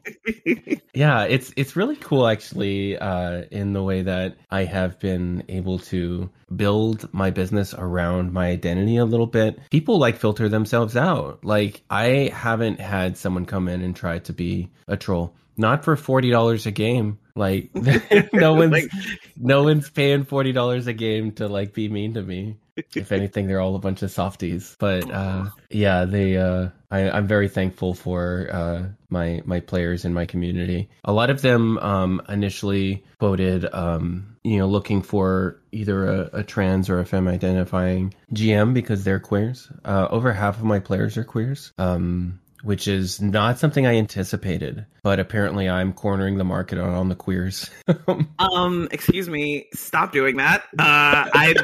[0.95, 5.77] yeah, it's it's really cool actually uh, in the way that I have been able
[5.93, 9.60] to build my business around my identity a little bit.
[9.69, 11.45] People like filter themselves out.
[11.45, 15.36] Like I haven't had someone come in and try to be a troll.
[15.55, 17.19] Not for forty dollars a game.
[17.36, 17.69] Like
[18.34, 18.89] no one's like,
[19.38, 22.57] no one's paying forty dollars a game to like be mean to me.
[22.75, 24.75] If anything, they're all a bunch of softies.
[24.79, 26.38] But uh, yeah, they.
[26.38, 30.89] Uh, I, am very thankful for uh, my my players in my community.
[31.05, 36.43] A lot of them um, initially quoted, um, you know, looking for either a, a,
[36.43, 39.69] trans or a femme identifying GM because they're queers.
[39.86, 41.71] Uh, over half of my players are queers.
[41.77, 47.10] Um, which is not something I anticipated, but apparently I'm cornering the market on, on
[47.10, 47.69] the queers.
[48.39, 50.63] um, excuse me, stop doing that.
[50.78, 51.58] Uh, I'd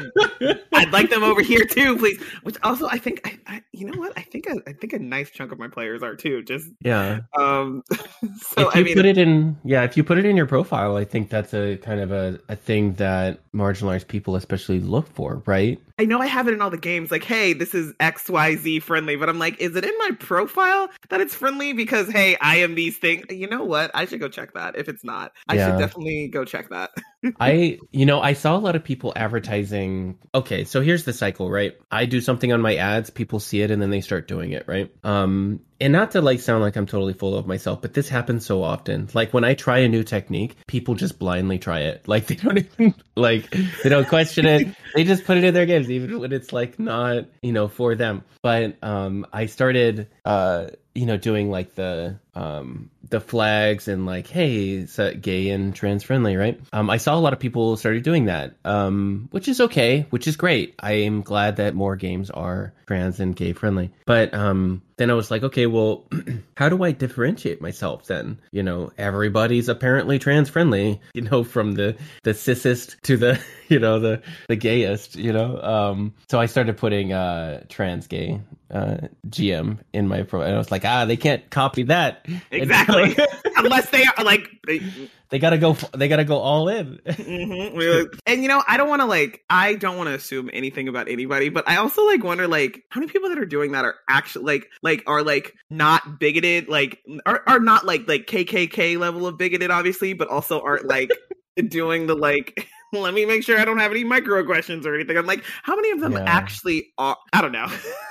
[0.72, 2.20] I'd like them over here too, please.
[2.42, 4.98] Which also I think I, I you know what I think a, I think a
[4.98, 6.42] nice chunk of my players are too.
[6.42, 7.20] Just yeah.
[7.36, 10.36] Um, so if you I mean, put it in yeah, if you put it in
[10.36, 14.80] your profile, I think that's a kind of a, a thing that marginalized people especially
[14.80, 15.80] look for, right?
[16.00, 19.16] I know I have it in all the games, like, hey, this is XYZ friendly,
[19.16, 21.72] but I'm like, is it in my profile that it's friendly?
[21.72, 23.24] Because hey, I am these things.
[23.30, 23.90] You know what?
[23.94, 24.76] I should go check that.
[24.76, 25.66] If it's not, I yeah.
[25.66, 26.90] should definitely go check that.
[27.40, 30.18] I, you know, I saw a lot of people advertising.
[30.34, 31.76] Okay, so here's the cycle, right?
[31.90, 34.64] I do something on my ads, people see it, and then they start doing it,
[34.68, 34.90] right?
[35.04, 38.44] Um, and not to like sound like I'm totally full of myself, but this happens
[38.44, 39.08] so often.
[39.14, 42.06] Like when I try a new technique, people just blindly try it.
[42.08, 43.50] Like they don't even like
[43.82, 44.68] they don't question it.
[44.94, 47.94] They just put it in their games, even when it's like not, you know, for
[47.94, 48.24] them.
[48.42, 54.26] But um I started uh you know, doing like the um the flags and like,
[54.26, 56.60] hey, it's gay and trans friendly, right?
[56.72, 60.26] Um, I saw a lot of people started doing that, um, which is okay, which
[60.26, 60.74] is great.
[60.78, 63.92] I am glad that more games are trans and gay friendly.
[64.06, 66.04] But um, then I was like, okay, well,
[66.56, 68.40] how do I differentiate myself then?
[68.50, 73.78] You know, everybody's apparently trans friendly, you know, from the the cissest to the you
[73.78, 75.60] know the the gayest, you know.
[75.62, 80.58] Um, so I started putting uh trans gay uh GM in my pro, and I
[80.58, 83.16] was like, ah, they can't copy that exactly
[83.56, 84.50] unless they are like.
[84.68, 85.72] They, they gotta go.
[85.96, 87.00] They gotta go all in.
[87.06, 88.18] mm-hmm.
[88.26, 89.42] And you know, I don't want to like.
[89.48, 93.00] I don't want to assume anything about anybody, but I also like wonder like how
[93.00, 97.02] many people that are doing that are actually like like are like not bigoted, like
[97.24, 101.10] are are not like like KKK level of bigoted, obviously, but also aren't like
[101.68, 102.68] doing the like.
[102.92, 105.18] Let me make sure I don't have any microaggressions or anything.
[105.18, 106.24] I'm like, how many of them yeah.
[106.26, 107.18] actually are?
[107.34, 107.66] I don't know.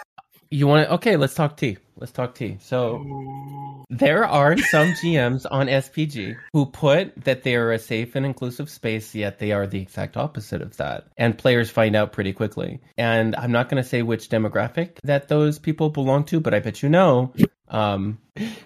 [0.52, 0.94] you want to?
[0.96, 1.78] Okay, let's talk tea.
[2.00, 2.58] Let's talk tea.
[2.62, 3.04] So
[3.90, 8.70] there are some GMs on SPG who put that they are a safe and inclusive
[8.70, 11.08] space, yet they are the exact opposite of that.
[11.18, 12.82] And players find out pretty quickly.
[12.98, 16.60] And I'm not going to say which demographic that those people belong to, but I
[16.60, 17.34] bet you know.
[17.70, 18.20] Um,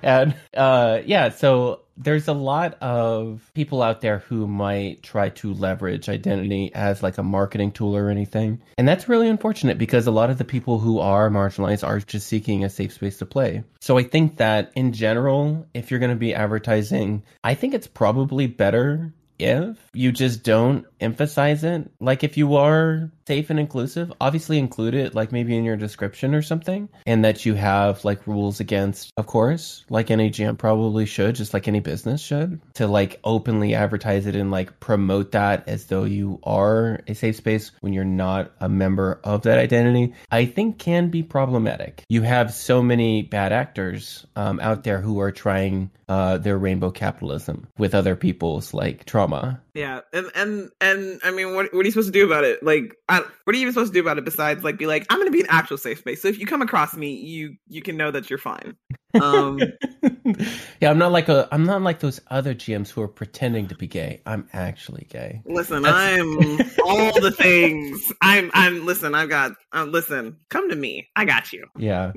[0.04, 5.54] and uh, yeah, so there's a lot of people out there who might try to
[5.54, 8.62] leverage identity as like a marketing tool or anything.
[8.78, 12.28] And that's really unfortunate because a lot of the people who are marginalized are just
[12.28, 13.64] seeking a safe space to play.
[13.80, 17.88] So I think that in general, if you're going to be advertising, I think it's
[17.88, 21.90] probably better if you just don't emphasize it.
[22.00, 26.36] Like if you are safe and inclusive, obviously include it like maybe in your description
[26.36, 31.06] or something, and that you have like rules against, of course, like any GM probably
[31.06, 35.66] should, just like any business should, to like openly advertise it and like promote that
[35.70, 40.14] as though you are a safe space when you're not a member of that identity,
[40.30, 42.04] I think can be problematic.
[42.10, 46.92] You have so many bad actors um, out there who are trying uh, their rainbow
[46.92, 49.62] capitalism with other people's like trauma.
[49.74, 52.62] Yeah, and and and I mean, what what are you supposed to do about it?
[52.62, 55.06] Like, I, what are you even supposed to do about it besides like be like,
[55.10, 56.22] I'm going to be an actual safe space.
[56.22, 58.76] So if you come across me, you you can know that you're fine.
[59.22, 59.60] Um,
[60.80, 63.76] yeah, I'm not like a I'm not like those other GMs who are pretending to
[63.76, 64.22] be gay.
[64.26, 65.42] I'm actually gay.
[65.46, 65.96] Listen, That's...
[65.96, 68.12] I'm all the things.
[68.22, 69.16] I'm I'm listen.
[69.16, 70.38] I've got um, listen.
[70.50, 71.10] Come to me.
[71.16, 71.68] I got you.
[71.78, 72.14] Yeah.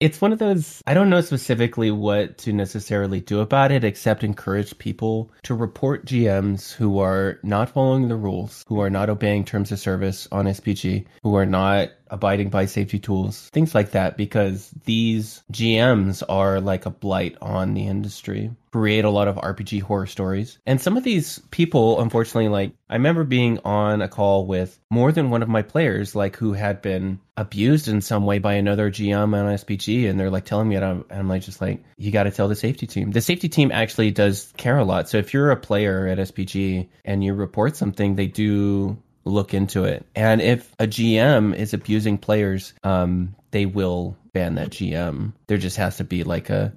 [0.00, 4.24] It's one of those, I don't know specifically what to necessarily do about it, except
[4.24, 9.44] encourage people to report GMs who are not following the rules, who are not obeying
[9.44, 14.16] terms of service on SPG, who are not abiding by safety tools, things like that,
[14.16, 19.82] because these GMs are like a blight on the industry, create a lot of RPG
[19.82, 20.58] horror stories.
[20.66, 25.12] And some of these people, unfortunately, like I remember being on a call with more
[25.12, 28.90] than one of my players, like who had been abused in some way by another
[28.90, 31.82] GM on SPG, and they're like telling me, and I'm, and I'm like, just like,
[31.96, 33.10] you got to tell the safety team.
[33.10, 35.08] The safety team actually does care a lot.
[35.08, 39.84] So if you're a player at SPG and you report something, they do look into
[39.84, 40.06] it.
[40.14, 45.32] And if a GM is abusing players, um, they will ban that GM.
[45.46, 46.72] There just has to be like a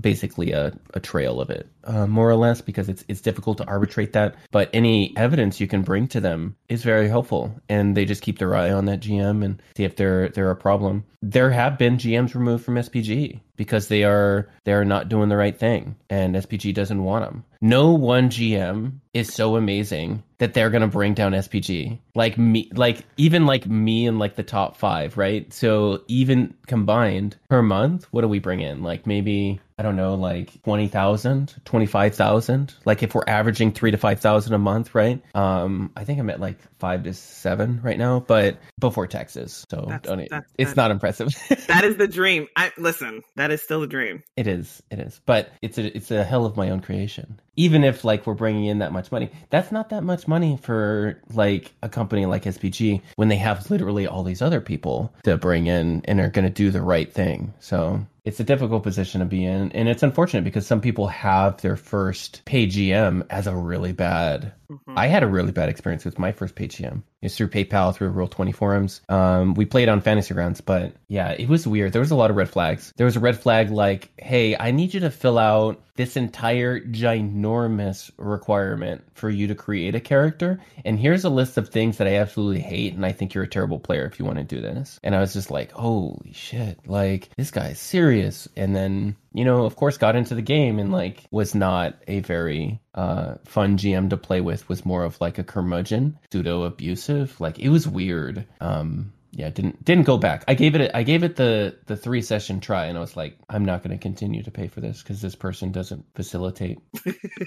[0.00, 3.66] basically a, a trail of it, uh, more or less, because it's it's difficult to
[3.66, 4.34] arbitrate that.
[4.50, 8.38] But any evidence you can bring to them is very helpful, and they just keep
[8.38, 11.04] their eye on that GM and see if they're they're a problem.
[11.22, 15.36] There have been GMs removed from SPG because they are they are not doing the
[15.36, 17.44] right thing, and SPG doesn't want them.
[17.60, 21.98] No one GM is so amazing that they're gonna bring down SPG.
[22.16, 25.52] Like me, like even like me and like the top five, right?
[25.52, 28.82] So even combined per month, what do we bring in?
[28.82, 32.74] Like maybe I don't know, like 20,000, 25,000.
[32.84, 35.22] Like if we're averaging three to 5,000 a month, right?
[35.34, 39.64] Um, I think I'm at like five to seven right now, but before taxes.
[39.70, 41.28] So that's, don't, that's, it's that's, not impressive.
[41.68, 42.48] that is the dream.
[42.54, 44.22] I listen, that is still a dream.
[44.36, 44.82] It is.
[44.90, 45.18] It is.
[45.24, 47.40] But it's a, it's a hell of my own creation.
[47.56, 51.20] Even if like we're bringing in that much money, that's not that much money for
[51.32, 55.66] like a company like SPG when they have literally all these other people to bring
[55.66, 57.52] in and are going to do the right thing.
[57.60, 61.60] So it's a difficult position to be in and it's unfortunate because some people have
[61.60, 64.96] their first pay gm as a really bad mm-hmm.
[64.96, 68.12] i had a really bad experience with my first pay gm it's through paypal through
[68.12, 72.10] Roll20 forums um, we played on fantasy grounds but yeah it was weird there was
[72.10, 75.00] a lot of red flags there was a red flag like hey i need you
[75.00, 80.60] to fill out this entire ginormous requirement for you to create a character.
[80.84, 83.48] And here's a list of things that i absolutely hate and i think you're a
[83.48, 84.98] terrible player if you want to do this.
[85.02, 88.48] And i was just like holy shit like this guy's serious.
[88.56, 92.20] And then you know of course got into the game and like was not a
[92.20, 97.40] very uh fun gm to play with was more of like a curmudgeon pseudo abusive
[97.40, 98.46] like it was weird.
[98.60, 100.44] Um yeah, didn't didn't go back.
[100.46, 103.16] I gave it a, I gave it the the three session try, and I was
[103.16, 106.78] like, I'm not going to continue to pay for this because this person doesn't facilitate.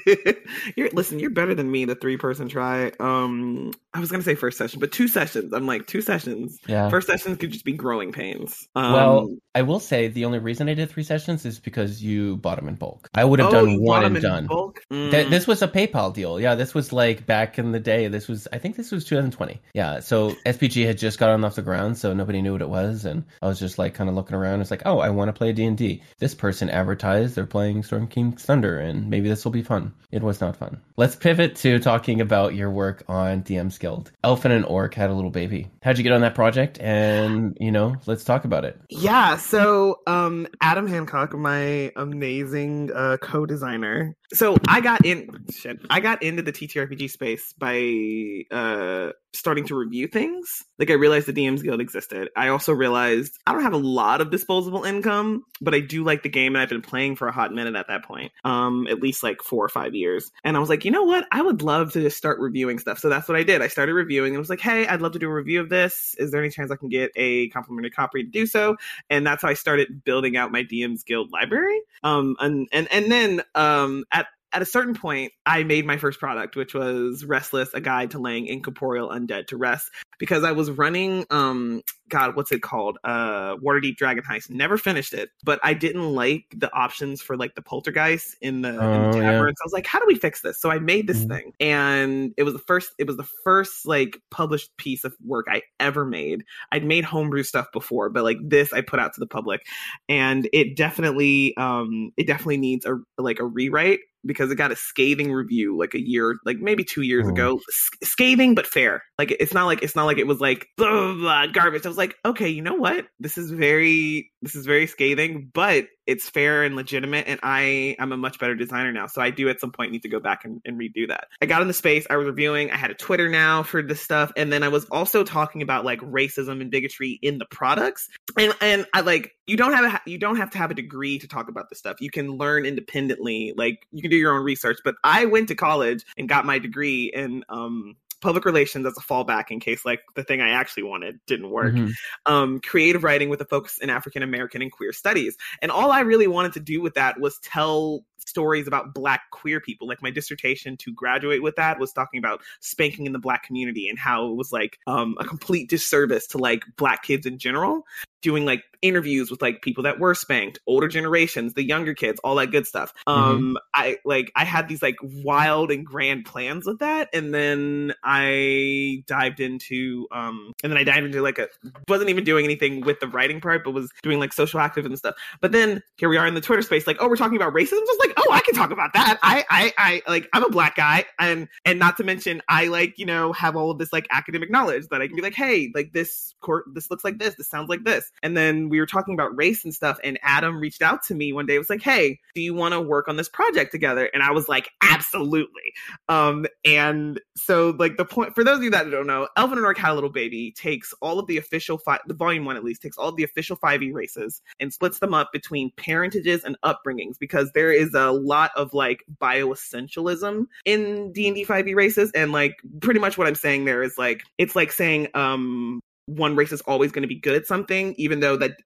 [0.75, 1.85] you're listen, you're better than me.
[1.85, 2.91] The three person try.
[2.99, 5.53] Um, I was going to say first session, but two sessions.
[5.53, 6.59] I'm like two sessions.
[6.67, 8.67] Yeah, first sessions could just be growing pains.
[8.75, 12.37] Um, well, I will say the only reason I did three sessions is because you
[12.37, 13.09] bought them in bulk.
[13.13, 14.47] I would have oh, done one and done.
[14.47, 15.11] Mm.
[15.11, 16.39] Th- this was a PayPal deal.
[16.39, 18.07] Yeah, this was like back in the day.
[18.07, 19.61] This was I think this was 2020.
[19.75, 22.69] Yeah, so SPG had just gotten off the ground around, so nobody knew what it
[22.69, 23.05] was.
[23.05, 24.61] And I was just like kind of looking around.
[24.61, 26.01] It's like, oh, I want to play D and D.
[26.19, 29.93] This person advertised they're playing Storm King's Thunder, and maybe this will be fun.
[30.11, 30.81] It was not fun.
[30.97, 34.11] Let's pivot to talking about your work on DM's Guild.
[34.23, 35.67] Elfin and Orc had a little baby.
[35.83, 36.79] How'd you get on that project?
[36.79, 38.79] And you know, let's talk about it.
[38.89, 39.37] Yeah.
[39.37, 44.15] So, um, Adam Hancock, my amazing uh, co-designer.
[44.33, 45.45] So I got in.
[45.51, 50.63] Shit, I got into the TTRPG space by uh starting to review things.
[50.79, 52.29] Like I realized the DM's Guild existed.
[52.35, 56.23] I also realized I don't have a lot of disposable income, but I do like
[56.23, 58.31] the game and I've been playing for a hot minute at that point.
[58.43, 60.31] Um, at least like four or five years.
[60.43, 61.25] And I was like, you know what?
[61.31, 62.99] I would love to just start reviewing stuff.
[62.99, 63.61] So that's what I did.
[63.61, 66.15] I started reviewing and was like, hey, I'd love to do a review of this.
[66.17, 68.75] Is there any chance I can get a complimentary copy to do so?
[69.09, 71.79] And that's how I started building out my DM's Guild library.
[72.03, 76.19] Um, and and and then um at at a certain point, I made my first
[76.19, 79.91] product, which was Restless, a guide to laying incorporeal undead to rest.
[80.17, 82.97] because I was running um God, what's it called?
[83.03, 84.49] Uh Waterdeep Dragon Heist.
[84.49, 88.69] Never finished it, but I didn't like the options for like the poltergeist in the,
[88.79, 89.31] Oh, in the yeah.
[89.31, 89.53] tavern.
[89.55, 90.59] So I was like, how do we fix this?
[90.61, 91.27] So I made this Mhm.
[91.29, 91.51] thing.
[91.59, 95.61] And it was the first it was the first like published piece of work I
[95.79, 96.43] ever made.
[96.71, 99.61] I'd made homebrew stuff before, but like this I put out to the public.
[100.09, 104.75] And it definitely um it definitely needs a like a rewrite because it got a
[104.75, 107.29] scathing review like a year, like maybe two years Oh.
[107.29, 107.59] ago.
[107.69, 109.03] S- scathing but fair.
[109.19, 111.85] Like it's not like it's not like it was like blah, blah, blah, garbage.
[111.95, 113.07] Was like, okay, you know what?
[113.19, 117.27] This is very this is very scathing, but it's fair and legitimate.
[117.27, 120.03] And I am a much better designer now, so I do at some point need
[120.03, 121.27] to go back and, and redo that.
[121.41, 122.05] I got in the space.
[122.09, 122.69] I was reviewing.
[122.71, 125.85] I had a Twitter now for this stuff, and then I was also talking about
[125.85, 128.09] like racism and bigotry in the products.
[128.37, 131.19] And and I like you don't have a, you don't have to have a degree
[131.19, 131.97] to talk about this stuff.
[132.01, 133.53] You can learn independently.
[133.55, 134.79] Like you can do your own research.
[134.83, 139.01] But I went to college and got my degree in um public relations as a
[139.01, 141.93] fallback in case like the thing I actually wanted didn't work Mhm.
[142.25, 145.37] um, creative writing with a focus in African American and queer studies.
[145.61, 149.59] And all I really wanted to do with that was tell stories about black queer
[149.59, 149.87] people.
[149.87, 153.87] Like my dissertation to graduate with that was talking about spanking in the black community
[153.87, 157.85] and how it was like um, a complete disservice to like black kids in general.
[158.21, 162.33] Doing like interviews with like people that were spanked, older generations, the younger kids, all
[162.35, 162.91] that good stuff.
[163.05, 167.93] Um, I like I had these like wild and grand plans with that, and then
[168.03, 171.49] I dived into um, and then I dived into like a
[171.87, 174.99] wasn't even doing anything with the writing part, but was doing like social activism and
[174.99, 175.15] stuff.
[175.39, 177.85] But then here we are in the Twitter space, like, oh, we're talking about racism.
[177.85, 179.19] Just like, oh, I can talk about that.
[179.21, 182.97] I, I, I, like, I'm a black guy, and and not to mention, I like,
[182.97, 185.71] you know, have all of this like academic knowledge that I can be like, hey,
[185.73, 188.11] like this court, this looks like this, this sounds like this.
[188.23, 191.33] And then we were talking about race and stuff, and Adam reached out to me
[191.33, 194.09] one day, was like, hey, do you want to work on this project together?
[194.13, 195.73] And I was like, absolutely.
[196.09, 199.77] Um, and so like the point for those of you that don't know, Elvin and
[199.77, 202.81] Had a Little Baby takes all of the official five, the volume one at least
[202.81, 206.57] takes all of the official five E races and splits them up between parentages and
[206.63, 211.73] upbringings because there is a lot of like bioessentialism in D and D five E
[211.73, 215.81] races, and like pretty much what I'm saying there is like it's like saying um
[216.07, 218.57] one race is always going to be good at something, even though that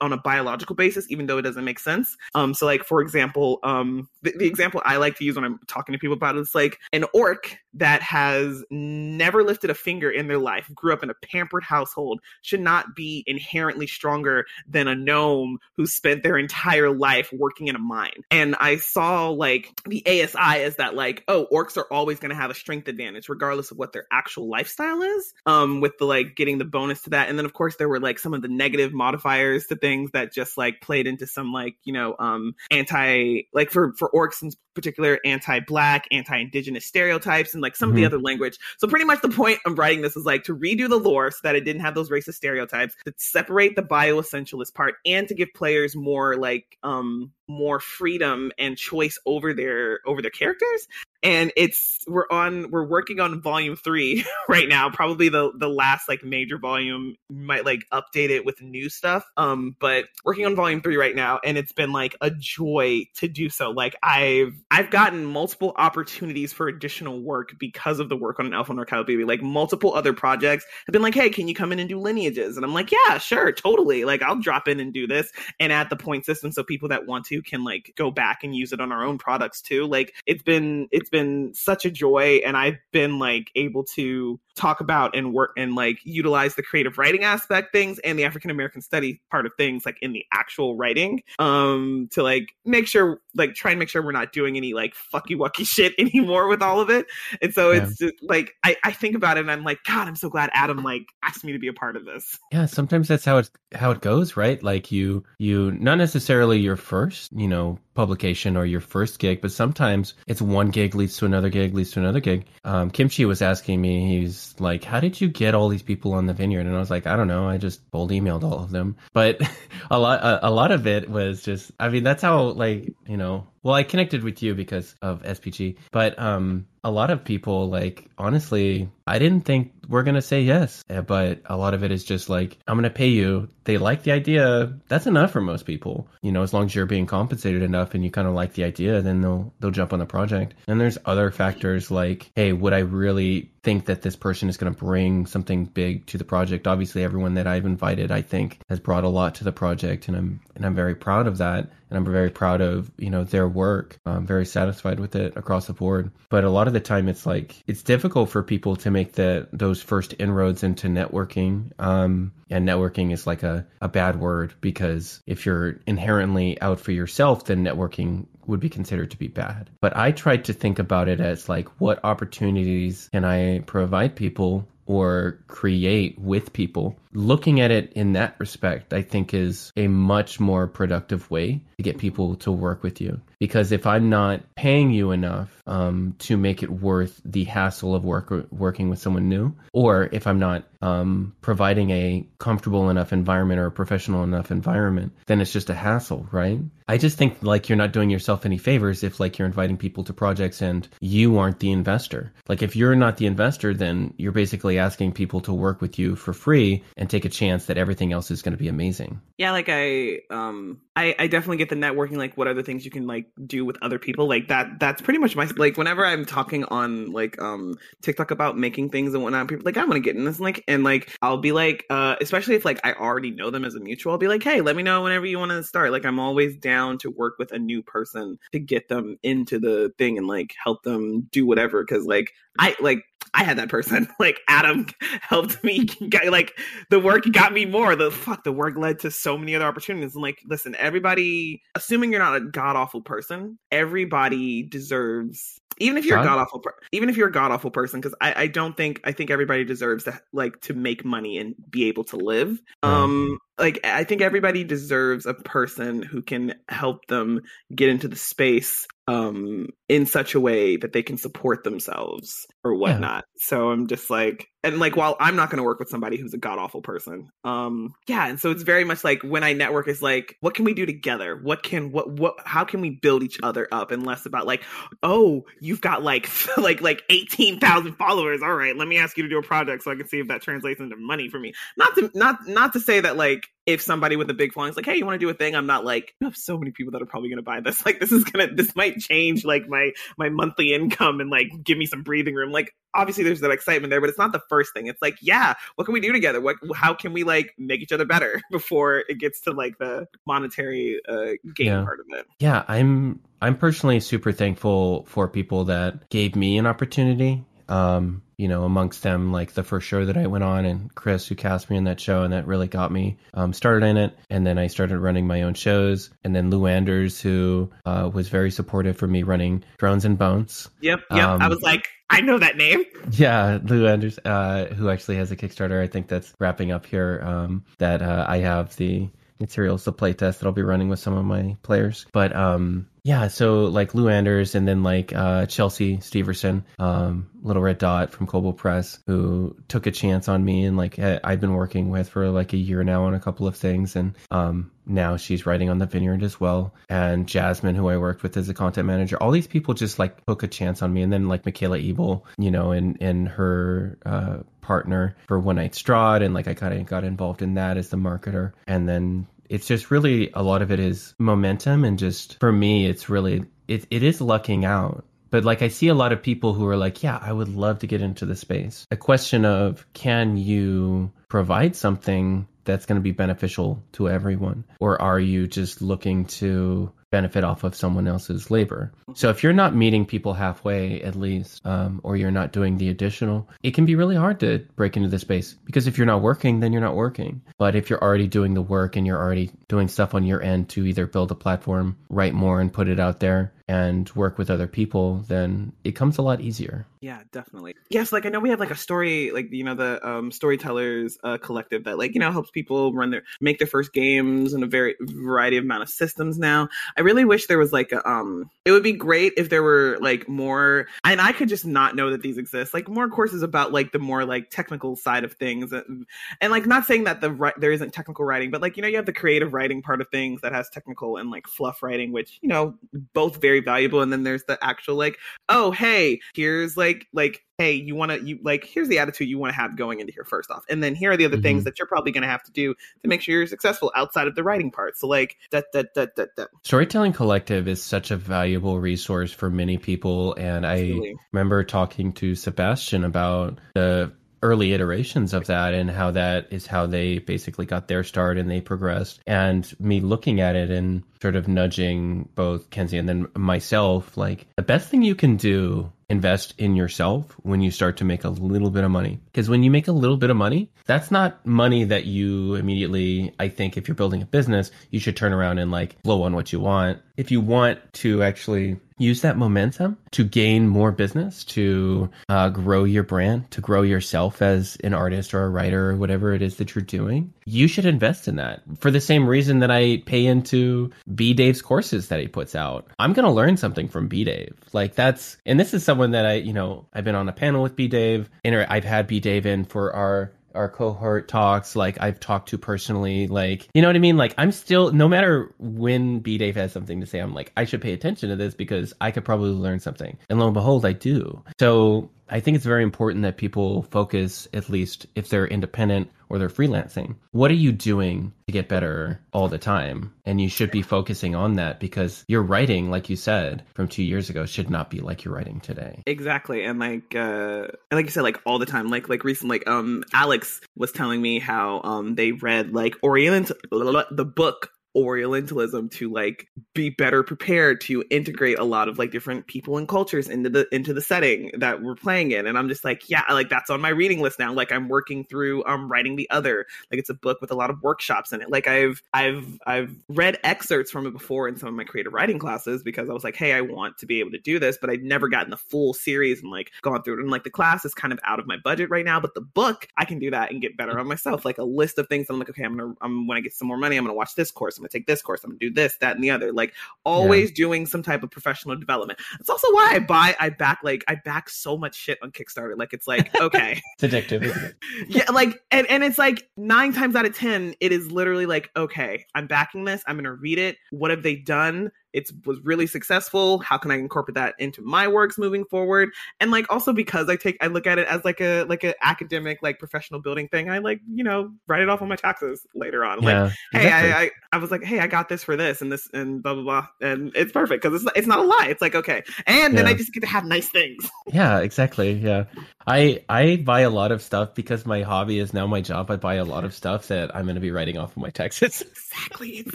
[0.00, 2.16] on a biological basis, even though it doesn't make sense.
[2.34, 5.58] Um, so like for example, um, the, the example I like to use when I'm
[5.66, 10.10] talking to people about it is like an orc that has never lifted a finger
[10.10, 14.88] in their life, grew up in a pampered household, should not be inherently stronger than
[14.88, 18.22] a gnome who spent their entire life working in a mine.
[18.30, 22.36] And I saw like the ASI as that like, oh, orcs are always going to
[22.36, 25.34] have a strength advantage regardless of what their actual lifestyle is.
[25.46, 28.00] Um, with the like getting the bonus to that, and then of course there were
[28.00, 31.76] like some of the negative modifiers to things that just like played into some like
[31.84, 37.74] you know um anti like for for orcs in particular anti-black anti-indigenous stereotypes and like
[37.74, 38.06] some of the Mhm.
[38.06, 40.98] other language so pretty much the point of writing this is like to redo the
[40.98, 45.26] lore so that it didn't have those racist stereotypes to separate the bioessentialist part and
[45.26, 50.86] to give players more like um more freedom and choice over their over their characters.
[51.20, 54.90] And it's we're on we're working on volume three right now.
[54.90, 57.16] Probably the the last like major volume.
[57.28, 59.24] Might like update it with new stuff.
[59.36, 63.26] Um but working on volume three right now and it's been like a joy to
[63.26, 63.70] do so.
[63.70, 68.54] Like i've i've gotten multiple opportunities for additional work because of the work on an
[68.54, 69.24] alpha Norcal baby.
[69.24, 72.56] Like multiple other projects have been like hey can you come in and do lineages?
[72.56, 74.04] And i'm like yeah sure totally.
[74.04, 77.06] Like i'll drop in and do this and add the point system so people that
[77.06, 79.86] want to can like go back and use it on our own products too.
[79.86, 84.80] Like it's been it's been such a joy and i've been like able to talk
[84.80, 88.82] about and work and like utilize the creative writing aspect things and the african american
[88.82, 93.54] study part of things like in the actual writing um to like make sure like
[93.54, 96.80] try and make sure we're not doing any like fucky wucky shit anymore with all
[96.80, 97.06] of it
[97.40, 97.84] and so Yeah.
[97.84, 100.50] it's just, like I, I think about it and i'm like god i'm so glad
[100.52, 103.50] adam like asked me to be a part of this Yeah, sometimes that's how it
[103.74, 104.62] how it goes, right?
[104.62, 109.50] Like you you not necessarily your first, you know, publication or your first gig, but
[109.50, 112.46] sometimes it's one gig leads to another gig leads to another gig.
[112.62, 116.26] Um, Kimchi was asking me, he's like, "How did you get all these people on
[116.26, 118.70] the vineyard?" And I was like, "I don't know, I just cold emailed all of
[118.70, 119.42] them." But
[119.90, 123.16] a lot a, a lot of it was just, I mean, that's how like you
[123.16, 123.48] know.
[123.62, 128.08] Well, I connected with you because of SPG, but um, a lot of people like
[128.16, 132.04] honestly, I didn't think we're gonna say yes, Uh, but a lot of it is
[132.04, 133.48] just like I'm gonna pay you.
[133.64, 134.72] They like the idea.
[134.88, 136.08] That's enough for most people.
[136.22, 138.64] You know, as long as you're being compensated enough and you kind of like the
[138.64, 140.54] idea, then they'll they'll jump on the project.
[140.68, 144.72] And there's other factors like, hey, would I really think that this person is going
[144.72, 146.66] to bring something big to the project.
[146.66, 150.16] Obviously, everyone that I've invited, I think, has brought a lot to the project, and
[150.16, 153.48] I'm and I'm very proud of that and I'm very proud of you know their
[153.48, 153.98] work.
[154.04, 156.10] I'm very satisfied with it across the board.
[156.28, 159.48] But a lot of the time, it's like it's difficult for people to make the
[159.52, 161.72] those first inroads into networking.
[161.78, 166.92] Um, and networking is like a, a bad word because if you're inherently out for
[166.92, 169.70] yourself, then networking would be considered to be bad.
[169.80, 174.66] But I tried to think about it as like, what opportunities can I provide people
[174.86, 176.98] or create with people.
[177.12, 181.82] Looking at it in that respect, I think is a much more productive way to
[181.82, 183.20] get people to work with you.
[183.38, 188.04] Because if I'm not paying you enough um, to make it worth the hassle of
[188.04, 193.60] work working with someone new, or if I'm not um, providing a comfortable enough environment
[193.60, 196.58] or a professional enough environment, then it's just a hassle, right?
[196.88, 200.04] I just think like you're not doing yourself any favors if like you're inviting people
[200.04, 202.32] to projects and you aren't the investor.
[202.48, 206.16] Like if you're not the investor, then you're basically asking people to work with you
[206.16, 209.20] for free and take a chance that everything else is going to be amazing.
[209.36, 212.90] Yeah, like I um I, I definitely get the networking like what other things you
[212.90, 216.24] can like do with other people like that that's pretty much my like whenever i'm
[216.24, 220.00] talking on like um tiktok about making things and whatnot people like i want to
[220.00, 223.30] get in this like and like i'll be like uh especially if like i already
[223.30, 225.52] know them as a mutual i'll be like hey let me know whenever you want
[225.52, 229.16] to start like i'm always down to work with a new person to get them
[229.22, 233.04] into the thing and like help them do whatever because like i like
[233.34, 234.08] I had that person.
[234.18, 234.86] Like Adam
[235.20, 236.58] helped me get like
[236.90, 237.94] the work got me more.
[237.94, 240.14] The fuck the work led to so many other opportunities.
[240.14, 246.04] And like, listen, everybody, assuming you're not a god awful person, everybody deserves even if
[246.04, 246.62] you're a god awful,
[246.92, 249.64] even if you're a god awful person, because I, I don't think I think everybody
[249.64, 252.60] deserves to like to make money and be able to live.
[252.82, 257.42] Um, like I think everybody deserves a person who can help them
[257.74, 262.74] get into the space um in such a way that they can support themselves or
[262.74, 263.24] whatnot.
[263.26, 263.40] Yeah.
[263.46, 266.38] So I'm just like and like while I'm not gonna work with somebody who's a
[266.38, 267.30] god awful person.
[267.44, 270.64] Um yeah, and so it's very much like when I network is like, what can
[270.64, 271.36] we do together?
[271.36, 274.62] What can what what how can we build each other up and less about like,
[275.02, 278.42] oh, you've got like like like eighteen thousand followers.
[278.42, 280.28] All right, let me ask you to do a project so I can see if
[280.28, 281.52] that translates into money for me.
[281.76, 284.76] Not to not not to say that like if somebody with a big following is
[284.76, 285.54] like, hey, you want to do a thing?
[285.54, 287.84] I'm not like, you have so many people that are probably going to buy this.
[287.88, 291.78] Like, this is gonna, this might change like my my monthly income and like give
[291.78, 292.50] me some breathing room.
[292.50, 294.86] Like, obviously there's that excitement there, but it's not the first thing.
[294.86, 296.40] It's like, yeah, what can we do together?
[296.40, 300.06] What, how can we like make each other better before it gets to like the
[300.26, 301.82] monetary uh, game yeah.
[301.84, 302.26] part of it?
[302.38, 308.48] Yeah, I'm I'm personally super thankful for people that gave me an opportunity um, you
[308.48, 311.68] know, amongst them, like the first show that I went on, and Chris, who cast
[311.70, 314.16] me in that show, and that really got me um, started in it.
[314.30, 316.10] And then I started running my own shows.
[316.24, 320.68] And then Lou Anders, who uh, was very supportive for me running Thrones and Bones.
[320.80, 321.24] Yep, yep.
[321.24, 322.84] Um, I was like, I know that name.
[323.10, 327.22] Yeah, Lou Anders, uh, who actually has a Kickstarter, I think that's wrapping up here.
[327.24, 329.08] Um, that uh, I have the
[329.40, 332.06] materials, the playtest that I'll be running with some of my players.
[332.12, 337.62] But um, yeah, so like Lou Anders and then like uh, Chelsea Steverson, um, Little
[337.62, 341.54] Red Dot from Kobold Press, who took a chance on me and like I've been
[341.54, 345.16] working with for like a year now on a couple of things, and um, now
[345.16, 346.74] she's writing on the Vineyard as well.
[346.88, 350.24] And Jasmine, who I worked with as a content manager, all these people just like
[350.26, 353.98] took a chance on me, and then like Michaela Ebel, you know, and and her
[354.04, 354.38] uh,
[354.68, 357.88] partner for One Night Straw, and like I kind of got involved in that as
[357.88, 362.38] the marketer, and then it's just really a lot of it is momentum and just
[362.38, 365.06] for me it's really it, it is lucking out.
[365.30, 367.78] But like i see a lot of people who are like yeah i would love
[367.80, 368.86] to get into the space.
[368.90, 374.64] A question of can you provide something that's going to be beneficial to everyone?
[374.78, 378.92] Or are you just looking to benefit off of someone else's labor.
[379.14, 382.88] So if you're not meeting people halfway, at least, um, or you're not doing the
[382.88, 386.22] additional, it can be really hard to break into the space because if you're not
[386.22, 387.40] working, then you're not working.
[387.58, 390.68] But if you're already doing the work and you're already doing stuff on your end
[390.70, 394.50] to either build a platform, write more, and put it out there, and work with
[394.50, 396.86] other people, then it comes a lot easier.
[397.00, 397.74] Yeah, definitely.
[397.90, 401.18] Yes, like I know we have like a story, like you know the um, storytellers
[401.22, 404.64] uh, collective that like you know helps people run their make their first games and
[404.64, 406.68] a very variety of amount of systems now.
[406.96, 409.98] I really wish there was like a, um it would be great if there were
[410.00, 412.74] like more and I could just not know that these exist.
[412.74, 416.06] Like more courses about like the more like technical side of things and,
[416.40, 418.96] and like not saying that the there isn't technical writing, but like you know you
[418.96, 422.38] have the creative writing part of things that has technical and like fluff writing which
[422.40, 422.74] you know
[423.12, 424.00] both very very valuable.
[424.00, 428.22] And then there's the actual like, oh hey, here's like like hey, you want to
[428.22, 430.82] you like here's the attitude you want to have going into here first off, and
[430.82, 431.42] then here are the other mm-hmm.
[431.42, 434.26] things that you're probably going to have to do to make sure you're successful outside
[434.26, 434.96] of the writing part.
[434.96, 436.48] So like that that that that that.
[436.62, 441.10] Storytelling Collective is such a valuable resource for many people, and Absolutely.
[441.10, 444.12] I remember talking to Sebastian about the
[444.42, 448.50] early iterations of that and how that is how they basically got their start and
[448.50, 449.20] they progressed.
[449.26, 454.46] And me looking at it and sort of nudging both Kenzie and then myself like
[454.56, 458.30] the best thing you can do invest in yourself when you start to make a
[458.30, 459.20] little bit of money.
[459.26, 463.34] Because when you make a little bit of money, that's not money that you immediately,
[463.38, 466.34] I think, if you're building a business, you should turn around and like blow on
[466.34, 467.00] what you want.
[467.16, 472.84] If you want to actually use that momentum to gain more business, to uh, grow
[472.84, 476.56] your brand, to grow yourself as an artist or a writer or whatever it is
[476.56, 480.26] that you're doing, you should invest in that for the same reason that I pay
[480.26, 482.86] into B Dave's courses that he puts out.
[482.98, 484.56] I'm going to learn something from B Dave.
[484.72, 487.60] Like that's, and this is someone that I, you know, I've been on a panel
[487.60, 492.00] with B Dave, and I've had B Dave in for our our cohort talks, like
[492.00, 494.16] I've talked to personally, like you know what I mean?
[494.16, 497.64] Like I'm still no matter when B Dave has something to say, I'm like, I
[497.64, 500.16] should pay attention to this because I could probably learn something.
[500.30, 501.42] And lo and behold, I do.
[501.58, 506.38] So I think it's very important that people focus, at least if they're independent or
[506.38, 507.16] they're freelancing.
[507.32, 510.14] What are you doing to get better all the time?
[510.24, 514.02] And you should be focusing on that because your writing, like you said, from two
[514.02, 516.02] years ago should not be like your writing today.
[516.06, 516.64] Exactly.
[516.64, 518.88] And like uh and like you said, like all the time.
[518.88, 523.50] Like like recently like um Alex was telling me how um they read like Orient
[523.70, 529.46] the book Orientalism to like be better prepared to integrate a lot of like different
[529.46, 532.46] people and cultures into the into the setting that we're playing in.
[532.46, 534.52] And I'm just like, yeah, like that's on my reading list now.
[534.52, 536.66] Like I'm working through um writing the other.
[536.90, 538.50] Like it's a book with a lot of workshops in it.
[538.50, 542.38] Like I've I've I've read excerpts from it before in some of my creative writing
[542.38, 544.90] classes because I was like, hey, I want to be able to do this, but
[544.90, 547.20] I'd never gotten the full series and like gone through it.
[547.20, 549.40] And like the class is kind of out of my budget right now, but the
[549.40, 551.44] book I can do that and get better on myself.
[551.44, 553.68] Like a list of things I'm like, okay, I'm gonna I'm when I get some
[553.68, 554.78] more money, I'm gonna watch this course.
[554.78, 555.44] I'm gonna take this course.
[555.44, 556.52] I'm gonna do this, that, and the other.
[556.52, 556.74] Like
[557.04, 557.56] always yeah.
[557.56, 559.20] doing some type of professional development.
[559.40, 562.76] It's also why I buy, I back like I back so much shit on Kickstarter.
[562.76, 564.76] Like it's like okay, it's addictive, it?
[565.08, 568.70] yeah, like and and it's like nine times out of ten, it is literally like
[568.76, 570.02] okay, I'm backing this.
[570.06, 570.76] I'm gonna read it.
[570.90, 571.90] What have they done?
[572.12, 576.08] It was really successful how can i incorporate that into my works moving forward
[576.40, 578.94] and like also because i take i look at it as like a like an
[579.02, 582.66] academic like professional building thing i like you know write it off on my taxes
[582.74, 583.90] later on yeah, like hey.
[583.90, 586.54] I, I, I was like hey i got this for this and this and blah
[586.54, 589.76] blah blah and it's perfect because it's, it's not a lie it's like okay and
[589.76, 589.92] then yeah.
[589.92, 592.44] i just get to have nice things yeah exactly yeah
[592.88, 596.10] I I buy a lot of stuff because my hobby is now my job.
[596.10, 598.30] I buy a lot of stuff that I'm going to be writing off of my
[598.30, 598.80] taxes.
[599.12, 599.58] exactly.
[599.58, 599.74] It's,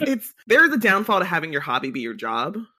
[0.00, 2.23] it's there's a downfall to having your hobby be your job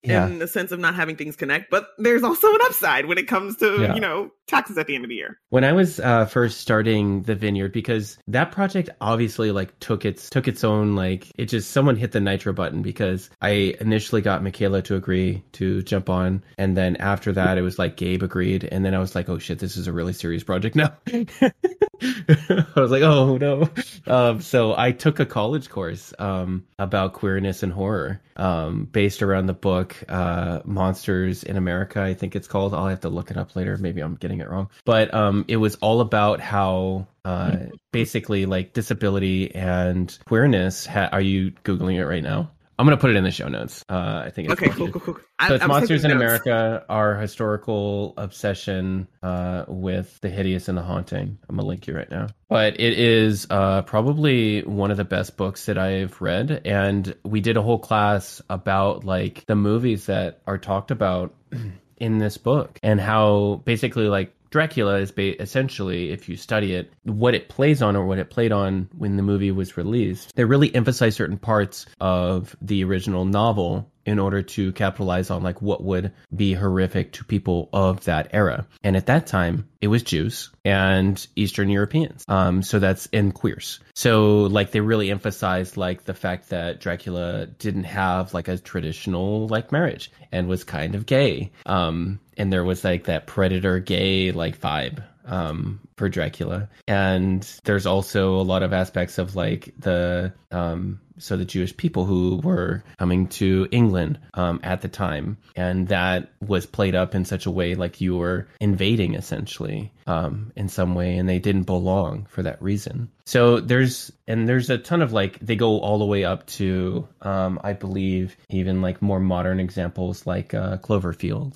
[0.04, 0.28] yeah.
[0.28, 3.28] in the sense of not having things connect, but there's also an upside when it
[3.28, 3.94] comes to yeah.
[3.96, 5.40] you know taxes at the end of the year.
[5.50, 10.30] When I was uh, first starting the vineyard, because that project obviously like took its
[10.30, 14.44] took its own like it just someone hit the nitro button because I initially got
[14.44, 18.64] Michaela to agree to jump on, and then after that it was like Gabe agreed,
[18.64, 20.94] and then I was like, oh shit, this is a really serious project now.
[21.08, 23.70] I was like, oh no.
[24.08, 29.46] Um, so I took a college course um, about queerness and horror um, based around
[29.46, 32.74] the book uh, Monsters in America, I think it's called.
[32.74, 33.78] I'll have to look it up later.
[33.78, 34.70] Maybe I'm getting it wrong.
[34.86, 37.58] But um, it was all about how uh,
[37.92, 40.86] basically like disability and queerness.
[40.86, 42.52] Ha- are you Googling it right now?
[42.78, 43.86] I'm gonna put it in the show notes.
[43.90, 44.50] Uh, I think.
[44.50, 45.18] It's okay, cool, cool, cool.
[45.48, 46.22] So it's Monsters in notes.
[46.22, 51.38] America, our historical obsession uh, with the hideous and the haunting.
[51.48, 52.28] I'm gonna link you right now.
[52.50, 57.40] But it is uh, probably one of the best books that I've read, and we
[57.40, 61.34] did a whole class about like the movies that are talked about
[61.98, 66.94] in this book and how basically like Dracula is ba- essentially, if you study it,
[67.04, 70.34] what it plays on or what it played on when the movie was released.
[70.36, 75.62] They really emphasize certain parts of the original novel in order to capitalize on like
[75.62, 78.68] what would be horrific to people of that era.
[78.84, 82.24] And at that time, it was Jews and Eastern Europeans.
[82.28, 83.80] Um, so that's in queers.
[83.94, 89.48] So like they really emphasized like the fact that Dracula didn't have like a traditional
[89.48, 91.52] like marriage and was kind of gay.
[91.66, 97.86] Um, and there was like that predator gay like vibe um, for Dracula, and there's
[97.86, 102.84] also a lot of aspects of like the um, so the Jewish people who were
[102.98, 107.52] coming to England um, at the time, and that was played up in such a
[107.52, 112.44] way like you were invading essentially um, in some way, and they didn't belong for
[112.44, 113.10] that reason.
[113.26, 117.08] So there's and there's a ton of like they go all the way up to
[117.22, 121.56] um, I believe even like more modern examples like uh, Cloverfield.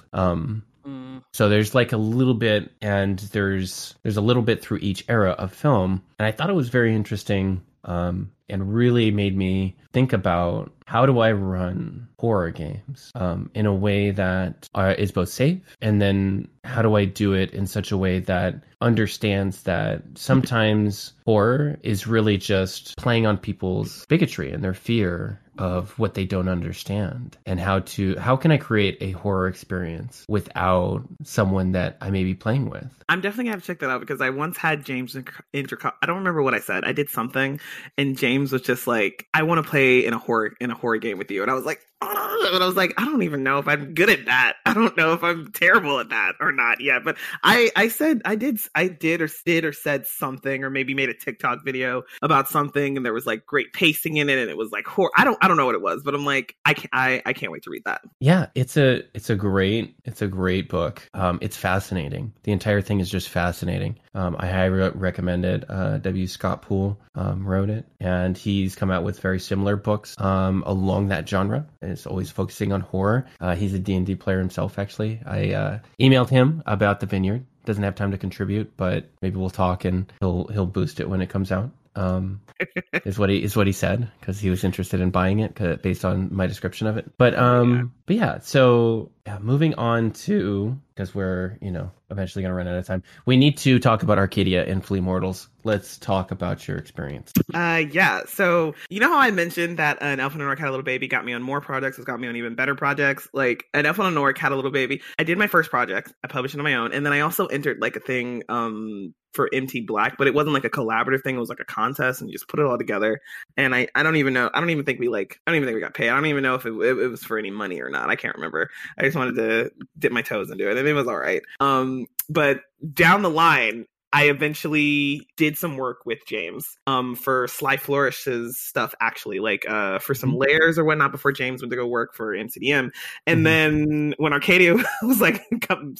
[1.33, 5.31] So there's like a little bit, and there's there's a little bit through each era
[5.31, 10.13] of film, and I thought it was very interesting, um, and really made me think
[10.13, 15.29] about how do I run horror games um, in a way that uh, is both
[15.29, 20.01] safe, and then how do I do it in such a way that understands that
[20.15, 26.23] sometimes horror is really just playing on people's bigotry and their fear of what they
[26.23, 31.97] don't understand and how to how can I create a horror experience without someone that
[31.99, 32.87] I may be playing with.
[33.09, 35.17] I'm definitely gonna have to check that out because I once had James
[35.53, 35.77] inter.
[36.01, 36.85] I don't remember what I said.
[36.85, 37.59] I did something,
[37.97, 40.97] and James was just like, "I want to play in a horror in a horror
[40.97, 41.81] game with you," and I was like,
[42.53, 44.53] and I was like, "I don't even know if I'm good at that.
[44.65, 48.21] I don't know if I'm terrible at that or not yet." But I I said
[48.23, 52.03] I did I did or did or said something or maybe made a TikTok video
[52.21, 55.11] about something, and there was like great pacing in it, and it was like horror.
[55.17, 57.33] I don't I don't know what it was, but I'm like I can't I I
[57.33, 58.01] can't wait to read that.
[58.19, 61.01] Yeah, it's a it's a great it's a great book.
[61.13, 62.33] Um, it's fascinating.
[62.43, 63.99] The entire thing is just fascinating.
[64.15, 65.69] Um, I highly recommend it.
[65.69, 66.27] Uh, W.
[66.27, 71.09] Scott Poole um, wrote it, and he's come out with very similar books um, along
[71.09, 71.67] that genre.
[71.89, 73.27] It's always focusing on horror.
[73.39, 74.77] Uh, he's a D and D player himself.
[74.79, 77.45] Actually, I uh, emailed him about the Vineyard.
[77.65, 81.21] Doesn't have time to contribute, but maybe we'll talk and he'll he'll boost it when
[81.21, 81.69] it comes out.
[81.95, 82.41] Um,
[83.05, 86.05] is what he is what he said because he was interested in buying it based
[86.05, 87.11] on my description of it.
[87.17, 87.83] But um, Yeah.
[88.05, 88.39] but yeah.
[88.39, 93.01] So yeah, moving on to because we're you know eventually gonna run out of time.
[93.25, 95.47] We need to talk about Arcadia and Flee Mortals.
[95.63, 97.31] Let's talk about your experience.
[97.53, 98.23] Uh, yeah.
[98.27, 100.83] So you know how I mentioned that an Elf and an Orc had a little
[100.83, 103.29] baby got me on more projects, has got me on even better projects.
[103.33, 105.01] Like an Elf and an Orc had a little baby.
[105.17, 106.11] I did my first project.
[106.21, 109.13] I published it on my own, and then I also entered like a thing um
[109.33, 111.35] for MT Black, but it wasn't like a collaborative thing.
[111.35, 113.21] It was like a contest, and you just put it all together.
[113.57, 114.49] And I I don't even know.
[114.53, 115.39] I don't even think we like.
[115.45, 116.09] I don't even think we got paid.
[116.09, 118.09] I don't even know if it, it, it was for any money or not.
[118.09, 118.69] I can't remember.
[118.97, 121.41] I just wanted to dip my toes into it, and it was all right.
[121.59, 122.61] Um, but
[122.93, 128.95] down the line, I eventually did some work with James um for Sly Flourish's stuff
[128.99, 130.47] actually like uh for some Mhm.
[130.47, 132.89] layers or whatnot before James went to go work for MCDM
[133.27, 133.43] and Mhm.
[133.43, 134.73] then when Arcadia
[135.03, 135.43] was like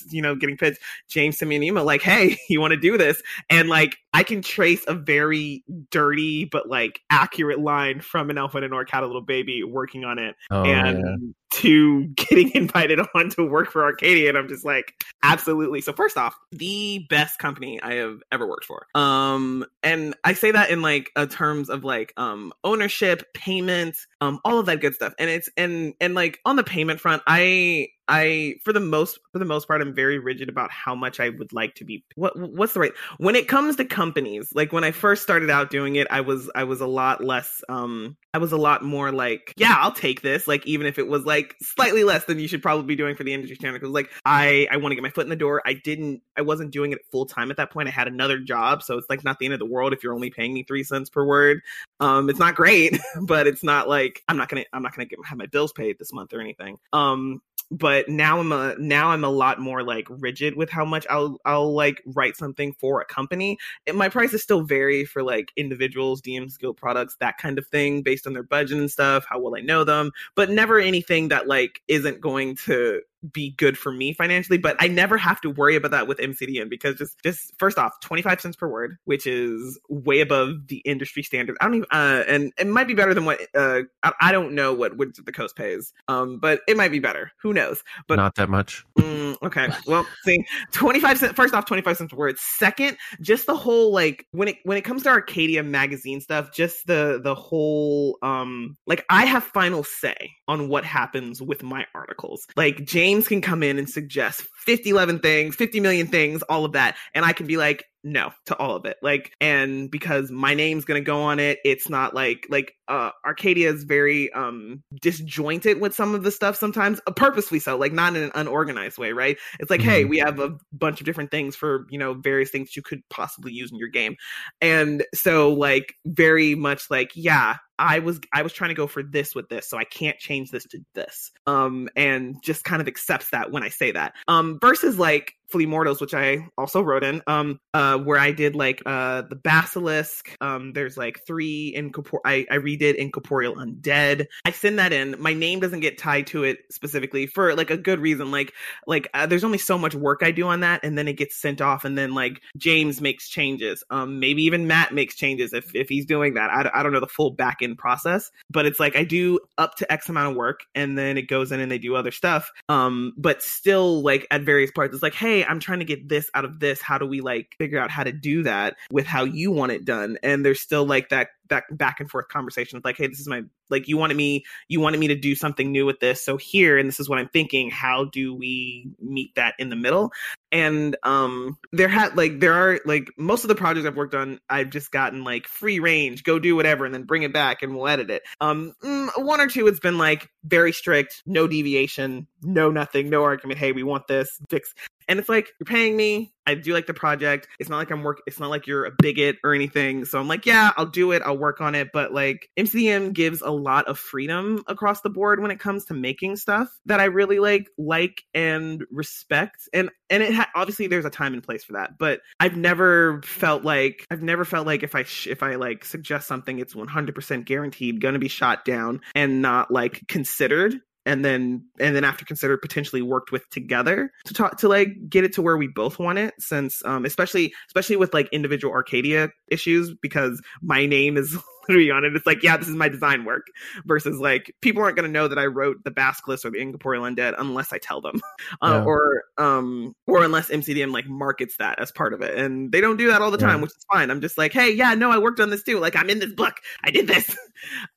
[0.10, 2.98] you know getting pitched James sent me an email like hey you want to do
[2.98, 8.40] this and like I can trace a very dirty but like accurate line from an
[8.40, 11.36] elf and an orc had a little baby working on it Oh, and.
[11.52, 15.82] To getting invited on to work for Arcadia, and I'm just like, absolutely.
[15.82, 18.88] So first off, the best company I have ever worked for.
[18.96, 24.40] Um, and I say that in like a terms of like um ownership, payment, um,
[24.44, 25.14] all of that good stuff.
[25.18, 29.40] And it's and and like on the payment front, I I for the most for
[29.40, 32.38] the most part I'm very rigid about how much I would like to be what
[32.38, 35.96] what's the right when it comes to companies like when I first started out doing
[35.96, 39.54] it I was I was a lot less um I was a lot more like
[39.58, 42.64] yeah I'll take this like even if it was like slightly less than you should
[42.64, 43.80] probably be doing for the industry standard.
[43.80, 45.62] Because like I I want to get my foot in the door.
[45.64, 47.90] I didn't I wasn't doing it full time at that point.
[47.90, 50.16] I had another job so it's like not the end of the world if you're
[50.16, 51.62] only paying me 3 cents per word.
[52.00, 55.20] Um it's not great but it's not like I'm not to I'm not to get
[55.26, 57.42] have my bills paid this month or anything um
[57.72, 61.38] but now I'm a now I'm a lot more like rigid with how much I'll
[61.46, 63.58] I'll like write something for a company.
[63.86, 68.02] And my prices still vary for like individuals, DMs Guild products, that kind of thing,
[68.02, 69.26] based on their budget and stuff.
[69.30, 70.12] How well I know them?
[70.36, 73.02] But never anything that like isn't going to
[73.32, 74.58] be good for me financially.
[74.58, 77.94] But I never have to worry about that with MCDM because just just first off,
[78.02, 81.58] twenty five cents per word, which is way above the industry standard.
[81.62, 84.54] I don't even uh, and it might be better than what uh I, I don't
[84.54, 85.94] know what Wizards of the Coast pays.
[86.08, 87.32] Um, but it might be better.
[87.42, 87.84] Who knows?
[88.08, 88.86] But Not that much.
[88.98, 89.70] Mm, okay.
[89.88, 91.34] Well, see, twenty five cents.
[91.34, 92.38] First off, twenty five cents per word.
[92.40, 96.88] Second, just the whole like when it when it comes to Arcadia magazine stuff, just
[96.88, 102.48] the the whole um like I have final say on what happens with my articles.
[102.56, 106.74] Like James can come in and suggest 50, 11 things, fifty million things, all of
[106.74, 107.86] that, and I can be like.
[108.02, 108.96] No to all of it.
[109.02, 113.70] Like, and because my name's gonna go on it, it's not like like uh Arcadia
[113.74, 118.16] is very um disjointed with some of the stuff sometimes, uh, purposely so, like not
[118.16, 119.38] in an unorganized way, right?
[119.60, 120.10] It's like, hey, Mhm.
[120.10, 123.52] we have a bunch of different things for, you know, various things you could possibly
[123.52, 124.16] use in your game.
[124.62, 129.04] And so like very much like, yeah, I was I was trying to go for
[129.04, 131.32] this with this, so I can't change this to this.
[131.48, 134.14] Um and just kind of accepts that when I say that.
[134.28, 138.32] Um Um, versus like Flee Mortals, which I also wrote in, um, uh, where I
[138.32, 140.36] did like uh the Basilisk.
[140.42, 142.22] Um, there's like three incorporeal.
[142.26, 144.28] I, I redid Incorporeal Undead.
[144.46, 145.16] I send that in.
[145.20, 148.32] My name doesn't get tied to it specifically for like a good reason.
[148.32, 148.54] Like
[148.88, 151.36] like uh, there's only so much work I do on that, and then it gets
[151.36, 153.84] sent off, and then like James makes changes.
[153.90, 156.50] Um, maybe even Matt makes changes if if he's doing that.
[156.50, 159.76] I, I don't know the full back end process, but it's like I do up
[159.76, 162.52] to X amount of work, and then it goes in and they do other stuff.
[162.68, 166.30] Um, but still like at various parts, it's like, hey, I'm trying to get this
[166.34, 166.82] out of this.
[166.82, 169.86] How do we like figure out how to do that with how you want it
[169.86, 170.18] done?
[170.24, 173.28] And there's still like that that back and forth conversation of like, hey, this is
[173.28, 176.24] my like you wanted me you wanted me to do something new with this.
[176.24, 179.76] So here, and this is what I'm thinking, how do we meet that in the
[179.76, 180.12] middle?
[180.52, 184.40] And um there had like there are like most of the projects I've worked on,
[184.50, 187.76] I've just gotten like free range, go do whatever, and then bring it back and
[187.76, 188.24] we'll edit it.
[188.42, 193.24] Um mm, one or two it's been like very strict, no deviation, no nothing, no
[193.24, 194.74] argument, hey, we want this, fix
[195.10, 198.04] and it's like you're paying me i do like the project it's not like i'm
[198.04, 201.12] work it's not like you're a bigot or anything so i'm like yeah i'll do
[201.12, 205.10] it i'll work on it but like MCM gives a lot of freedom across the
[205.10, 209.90] board when it comes to making stuff that i really like like and respect and
[210.10, 213.64] and it ha- obviously there's a time and place for that but i've never felt
[213.64, 217.46] like i've never felt like if i sh- if i like suggest something it's 100%
[217.46, 222.26] guaranteed going to be shot down and not like considered and then and then after
[222.26, 226.00] considered potentially worked with together to talk to like get it to where we both
[226.00, 231.38] want it since um especially especially with like individual arcadia issues because my name is
[231.70, 232.16] literally on it.
[232.16, 233.48] It's like yeah this is my design work
[233.86, 237.04] versus like people aren't going to know that i wrote the basilisk or the incorporeal
[237.04, 238.20] undead unless i tell them
[238.62, 238.84] uh, yeah.
[238.84, 242.38] or um or unless mcdm like markets that as part of it.
[242.38, 243.62] And they don't do that all the time yeah.
[243.64, 244.12] which is fine.
[244.12, 245.80] I'm just like hey yeah no i worked on this too.
[245.80, 246.56] Like i'm in this book.
[246.84, 247.36] I did this.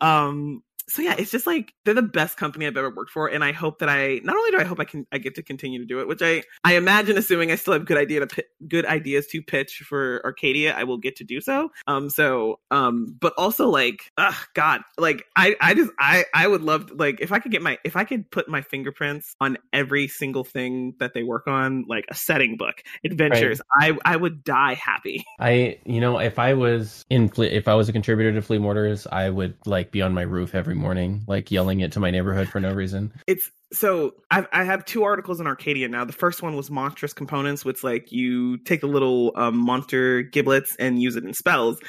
[0.01, 3.43] Um so yeah, it's just like they're the best company I've ever worked for, and
[3.43, 5.79] I hope that I not only do I hope I can I get to continue
[5.79, 8.85] to do it, which I I imagine, assuming I still have good idea to good
[8.85, 11.71] ideas to pitch for Arcadia, I will get to do so.
[11.87, 16.63] Um, so um, but also like, ugh, God, like I I just I I would
[16.63, 19.57] love to, like if I could get my if I could put my fingerprints on
[19.73, 23.97] every single thing that they work on, like a setting book, adventures, right.
[24.05, 25.25] I I would die happy.
[25.41, 29.07] I you know if I was in if I was a contributor to Flee Mortals,
[29.11, 32.49] I would like be on my roof every morning, like yelling it to my neighborhood
[32.49, 33.13] for no reason.
[33.27, 36.05] It's so I've, I have two articles in Arcadia now.
[36.05, 40.77] The first one was monstrous components, which like you take the little um, monster giblets
[40.77, 41.81] and use it in spells.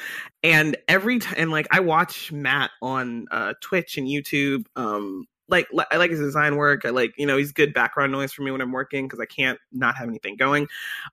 [0.42, 5.66] And every time, and like I watch Matt on uh, Twitch and YouTube, um, like
[5.90, 6.84] I like his design work.
[6.84, 9.26] I like you know he's good background noise for me when I'm working because I
[9.26, 10.68] can't not have anything going.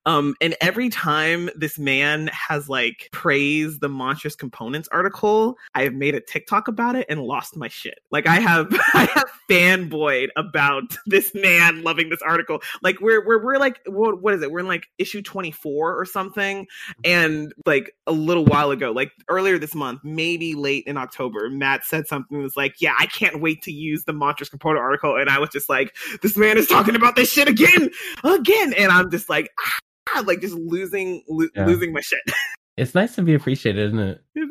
[0.06, 5.94] Um, and every time this man has like praised the monstrous components article, I have
[5.94, 8.00] made a TikTok about it and lost my shit.
[8.10, 12.62] Like I have I have fanboyed about this man loving this article.
[12.82, 14.52] Like we're we're we're like what, what is it?
[14.52, 16.68] We're in like issue 24 or something,
[17.04, 21.84] and like a little while ago, like earlier this month, maybe late in October, Matt
[21.84, 25.18] said something that was like, "Yeah, I can't wait to use the." Monstrous Component article,
[25.18, 27.90] and I was just like, this man is talking about this shit again,
[28.24, 29.50] again, and I'm just like,
[30.10, 31.66] ah, like just losing, lo- yeah.
[31.66, 32.22] losing my shit.
[32.78, 34.24] It's nice to be appreciated, isn't it?
[34.34, 34.50] it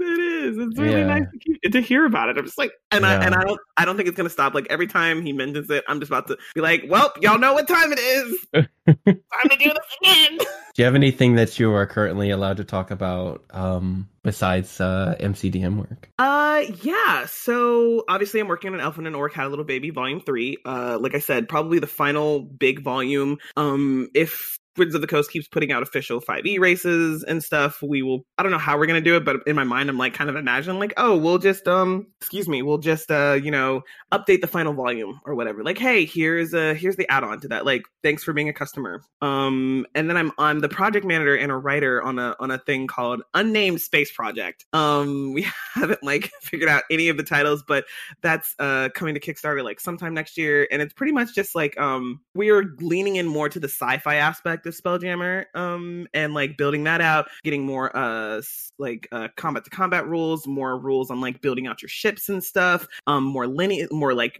[0.51, 0.59] is.
[0.59, 1.07] It's really yeah.
[1.07, 2.39] nice to, keep, to, hear about it.
[2.39, 3.11] I'm just like, and yeah.
[3.11, 4.55] I and I don't, I don't think it's gonna stop.
[4.55, 7.55] Like every time he mentions it, I'm just about to be like, well, y'all know
[7.55, 8.47] what time it is.
[8.87, 10.39] time to do this again.
[10.75, 15.17] Do you have anything that you are currently allowed to talk about um, besides uh,
[15.19, 16.09] MCDM work?
[16.19, 17.27] Uh, yeah.
[17.27, 20.59] So obviously, I'm working on Elf and an Orc Had a Little Baby Volume Three.
[20.65, 23.39] Uh, like I said, probably the final big volume.
[23.57, 27.83] Um, if Wizards of the Coast keeps putting out official 5e races and stuff.
[27.83, 29.99] We will I don't know how we're gonna do it, but in my mind I'm
[29.99, 33.51] like kind of imagining like, oh, we'll just um excuse me, we'll just uh, you
[33.51, 35.65] know, update the final volume or whatever.
[35.65, 37.65] Like, hey, here's a here's the add-on to that.
[37.65, 39.03] Like, thanks for being a customer.
[39.23, 42.59] Um and then I'm I'm the project manager and a writer on a on a
[42.59, 44.65] thing called Unnamed Space Project.
[44.73, 47.85] Um we haven't like figured out any of the titles, but
[48.23, 50.69] that's uh coming to Kickstarter like sometime next year.
[50.71, 54.17] And it's pretty much just like um we are leaning in more to the sci-fi
[54.17, 58.41] aspect of Spelljammer, um, and like building that out, getting more uh
[58.79, 62.43] like uh combat to combat rules, more rules on like building out your ships and
[62.43, 64.39] stuff, um, more linear, more like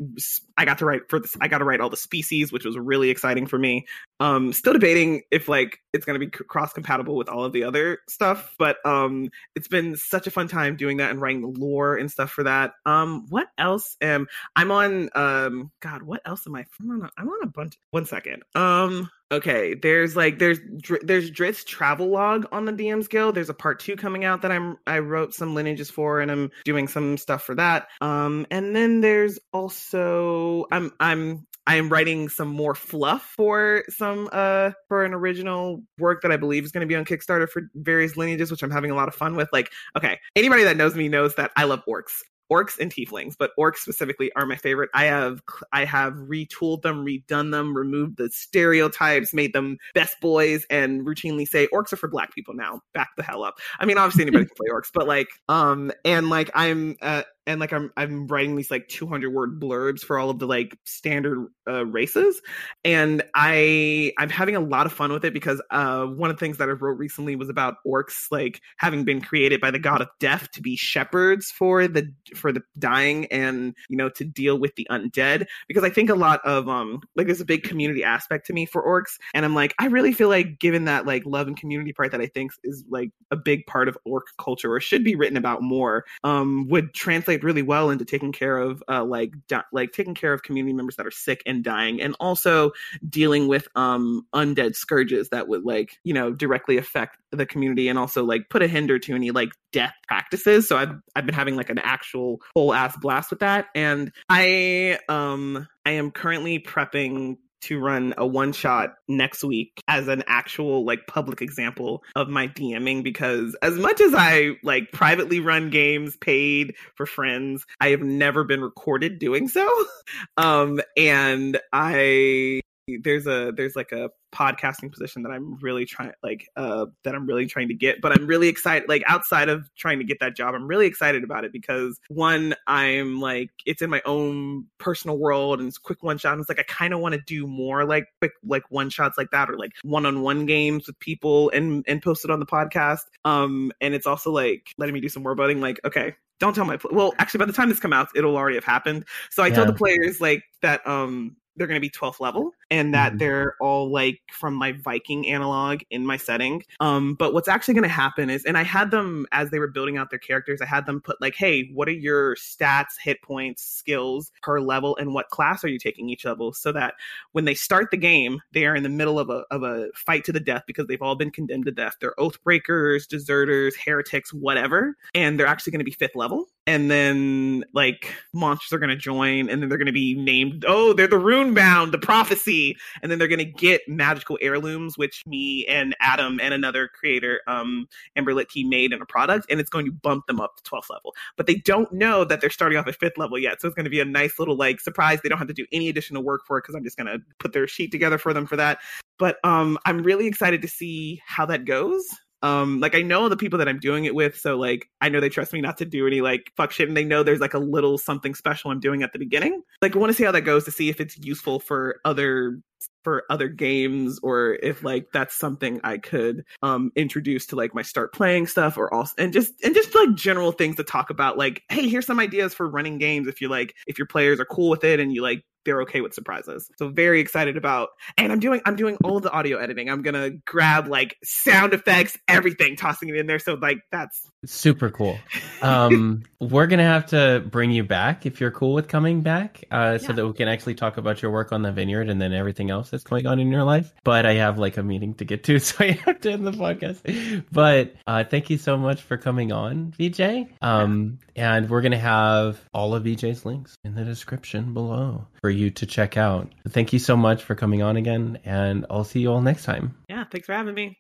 [0.57, 2.79] I got to write for this, I got to write all the species, which was
[2.79, 3.87] really exciting for me.
[4.19, 7.99] Um, still debating if like it's gonna be cross compatible with all of the other
[8.09, 11.97] stuff, but um, it's been such a fun time doing that and writing the lore
[11.97, 12.73] and stuff for that.
[12.87, 14.27] Um, what else am
[14.57, 15.11] I'm on?
[15.15, 16.65] Um, God, what else am I?
[16.81, 17.79] I'm on a, I'm on a bunch.
[17.91, 18.43] One second.
[18.55, 20.59] Um Okay, there's like there's
[21.03, 23.37] there's Drizzt travel log on the DM's Guild.
[23.37, 26.51] There's a part two coming out that I'm I wrote some lineages for, and I'm
[26.65, 27.87] doing some stuff for that.
[28.01, 34.29] Um, and then there's also I'm I'm I am writing some more fluff for some
[34.33, 37.71] uh for an original work that I believe is going to be on Kickstarter for
[37.77, 39.49] various lineages, which I'm having a lot of fun with.
[39.53, 43.53] Like, okay, anybody that knows me knows that I love orcs orcs and tieflings, but
[43.59, 44.91] orcs specifically are my favorite.
[44.95, 45.43] I have
[45.73, 51.47] I have retooled them, redone them, removed the stereotypes, made them best boys, and routinely
[51.47, 52.81] say orcs are for black people now.
[52.95, 53.59] Back the hell up.
[53.79, 57.61] I mean, obviously anybody can play orcs, but like, um, and like I'm uh, and
[57.61, 61.49] like I'm I'm writing these like 200 word blurbs for all of the like standard
[61.69, 62.41] uh, races,
[62.85, 66.41] and I I'm having a lot of fun with it because uh one of the
[66.41, 70.01] things that I wrote recently was about orcs like having been created by the god
[70.01, 74.59] of death to be shepherds for the for the dying and you know to deal
[74.59, 75.47] with the undead.
[75.67, 78.67] Because I think a lot of um like there's a big community aspect to me
[78.67, 81.93] for orcs, and I'm like I really feel like given that like love and community
[81.93, 85.15] part that I think is like a big part of orc culture or should be
[85.15, 89.33] written about more um would translate translate really well into taking care of uh, like
[89.49, 92.73] di- like taking care of community members that are sick and dying, and also
[93.09, 97.99] dealing with um, undead scourges that would like you know directly affect the community and
[97.99, 100.69] also like put a hinder to any like death practices.
[100.69, 104.99] So I've I've been having like an actual whole ass blast with that, and I
[105.09, 110.85] um I am currently prepping to run a one shot next week as an actual
[110.85, 116.17] like public example of my DMing because as much as I like privately run games
[116.17, 119.69] paid for friends, I have never been recorded doing so.
[120.37, 122.61] um and I
[122.97, 127.27] there's a there's like a podcasting position that I'm really trying like uh that I'm
[127.27, 130.37] really trying to get but I'm really excited like outside of trying to get that
[130.37, 135.19] job I'm really excited about it because one I'm like it's in my own personal
[135.19, 137.47] world and it's quick one shot and it's like I kind of want to do
[137.47, 141.85] more like quick like one shots like that or like one-on-one games with people and
[141.89, 143.01] and post it on the podcast.
[143.25, 146.65] Um and it's also like letting me do some more budding like okay don't tell
[146.65, 149.05] my pl- well actually by the time this come out it'll already have happened.
[149.31, 149.57] So i yeah.
[149.57, 153.19] told the players like that um they're going to be 12th level and that mm-hmm.
[153.19, 156.63] they're all like from my Viking analog in my setting.
[156.79, 159.69] Um, but what's actually going to happen is, and I had them as they were
[159.69, 163.21] building out their characters, I had them put like, hey, what are your stats, hit
[163.23, 166.53] points, skills per level, and what class are you taking each level?
[166.53, 166.95] So that
[167.33, 170.25] when they start the game, they are in the middle of a of a fight
[170.25, 171.97] to the death because they've all been condemned to death.
[172.01, 176.91] They're oath breakers, deserters, heretics, whatever, and they're actually going to be fifth level and
[176.91, 180.93] then like monsters are going to join and then they're going to be named oh
[180.93, 182.60] they're the rune bound the prophecy
[183.03, 187.41] and then they're going to get magical heirlooms which me and adam and another creator
[187.47, 187.87] um
[188.17, 190.91] amber Litke made in a product and it's going to bump them up to 12th
[190.91, 191.15] level.
[191.37, 193.85] But they don't know that they're starting off at fifth level yet so it's going
[193.85, 195.21] to be a nice little like surprise.
[195.23, 197.21] They don't have to do any additional work for it because i'm just going to
[197.39, 198.79] put their sheet together for them for that.
[199.19, 202.07] But um i'm really excited to see how that goes
[202.43, 205.21] um like i know the people that i'm doing it with so like i know
[205.21, 207.55] they trust me not to do any like fuck shit and they know there's like
[207.55, 209.63] a little something special i'm doing at the beginning.
[209.83, 212.61] Like i want to see how that goes to see if it's useful for other
[213.05, 217.83] for other games or if like that's something I could um introduce to like my
[217.83, 221.39] start playing stuff or also and just and just like general things to talk about
[221.39, 224.45] like hey here's some ideas for running games if you like if your players are
[224.45, 226.71] cool with it and you like they're okay with surprises.
[226.79, 229.91] So very excited about and I'm doing I'm doing all the audio editing.
[229.91, 233.39] I'm gonna grab like sound effects, everything, tossing it in there.
[233.39, 235.19] So like that's super cool.
[235.63, 239.99] Um we're gonna have to bring you back if you're cool with coming back, uh,
[239.99, 240.13] so yeah.
[240.13, 242.91] that we can actually talk about your work on the vineyard and then everything else
[242.91, 243.93] that's going on in your life.
[244.05, 246.53] But I have like a meeting to get to, so I have to end the
[246.53, 247.45] podcast.
[247.53, 250.49] But uh thank you so much for coming on, VJ.
[250.63, 255.71] Um and we're gonna have all of VJ's links in the description below for you
[255.71, 256.53] to check out.
[256.69, 259.97] Thank you so much for coming on again, and I'll see you all next time.
[260.09, 260.97] Yeah, thanks for having me.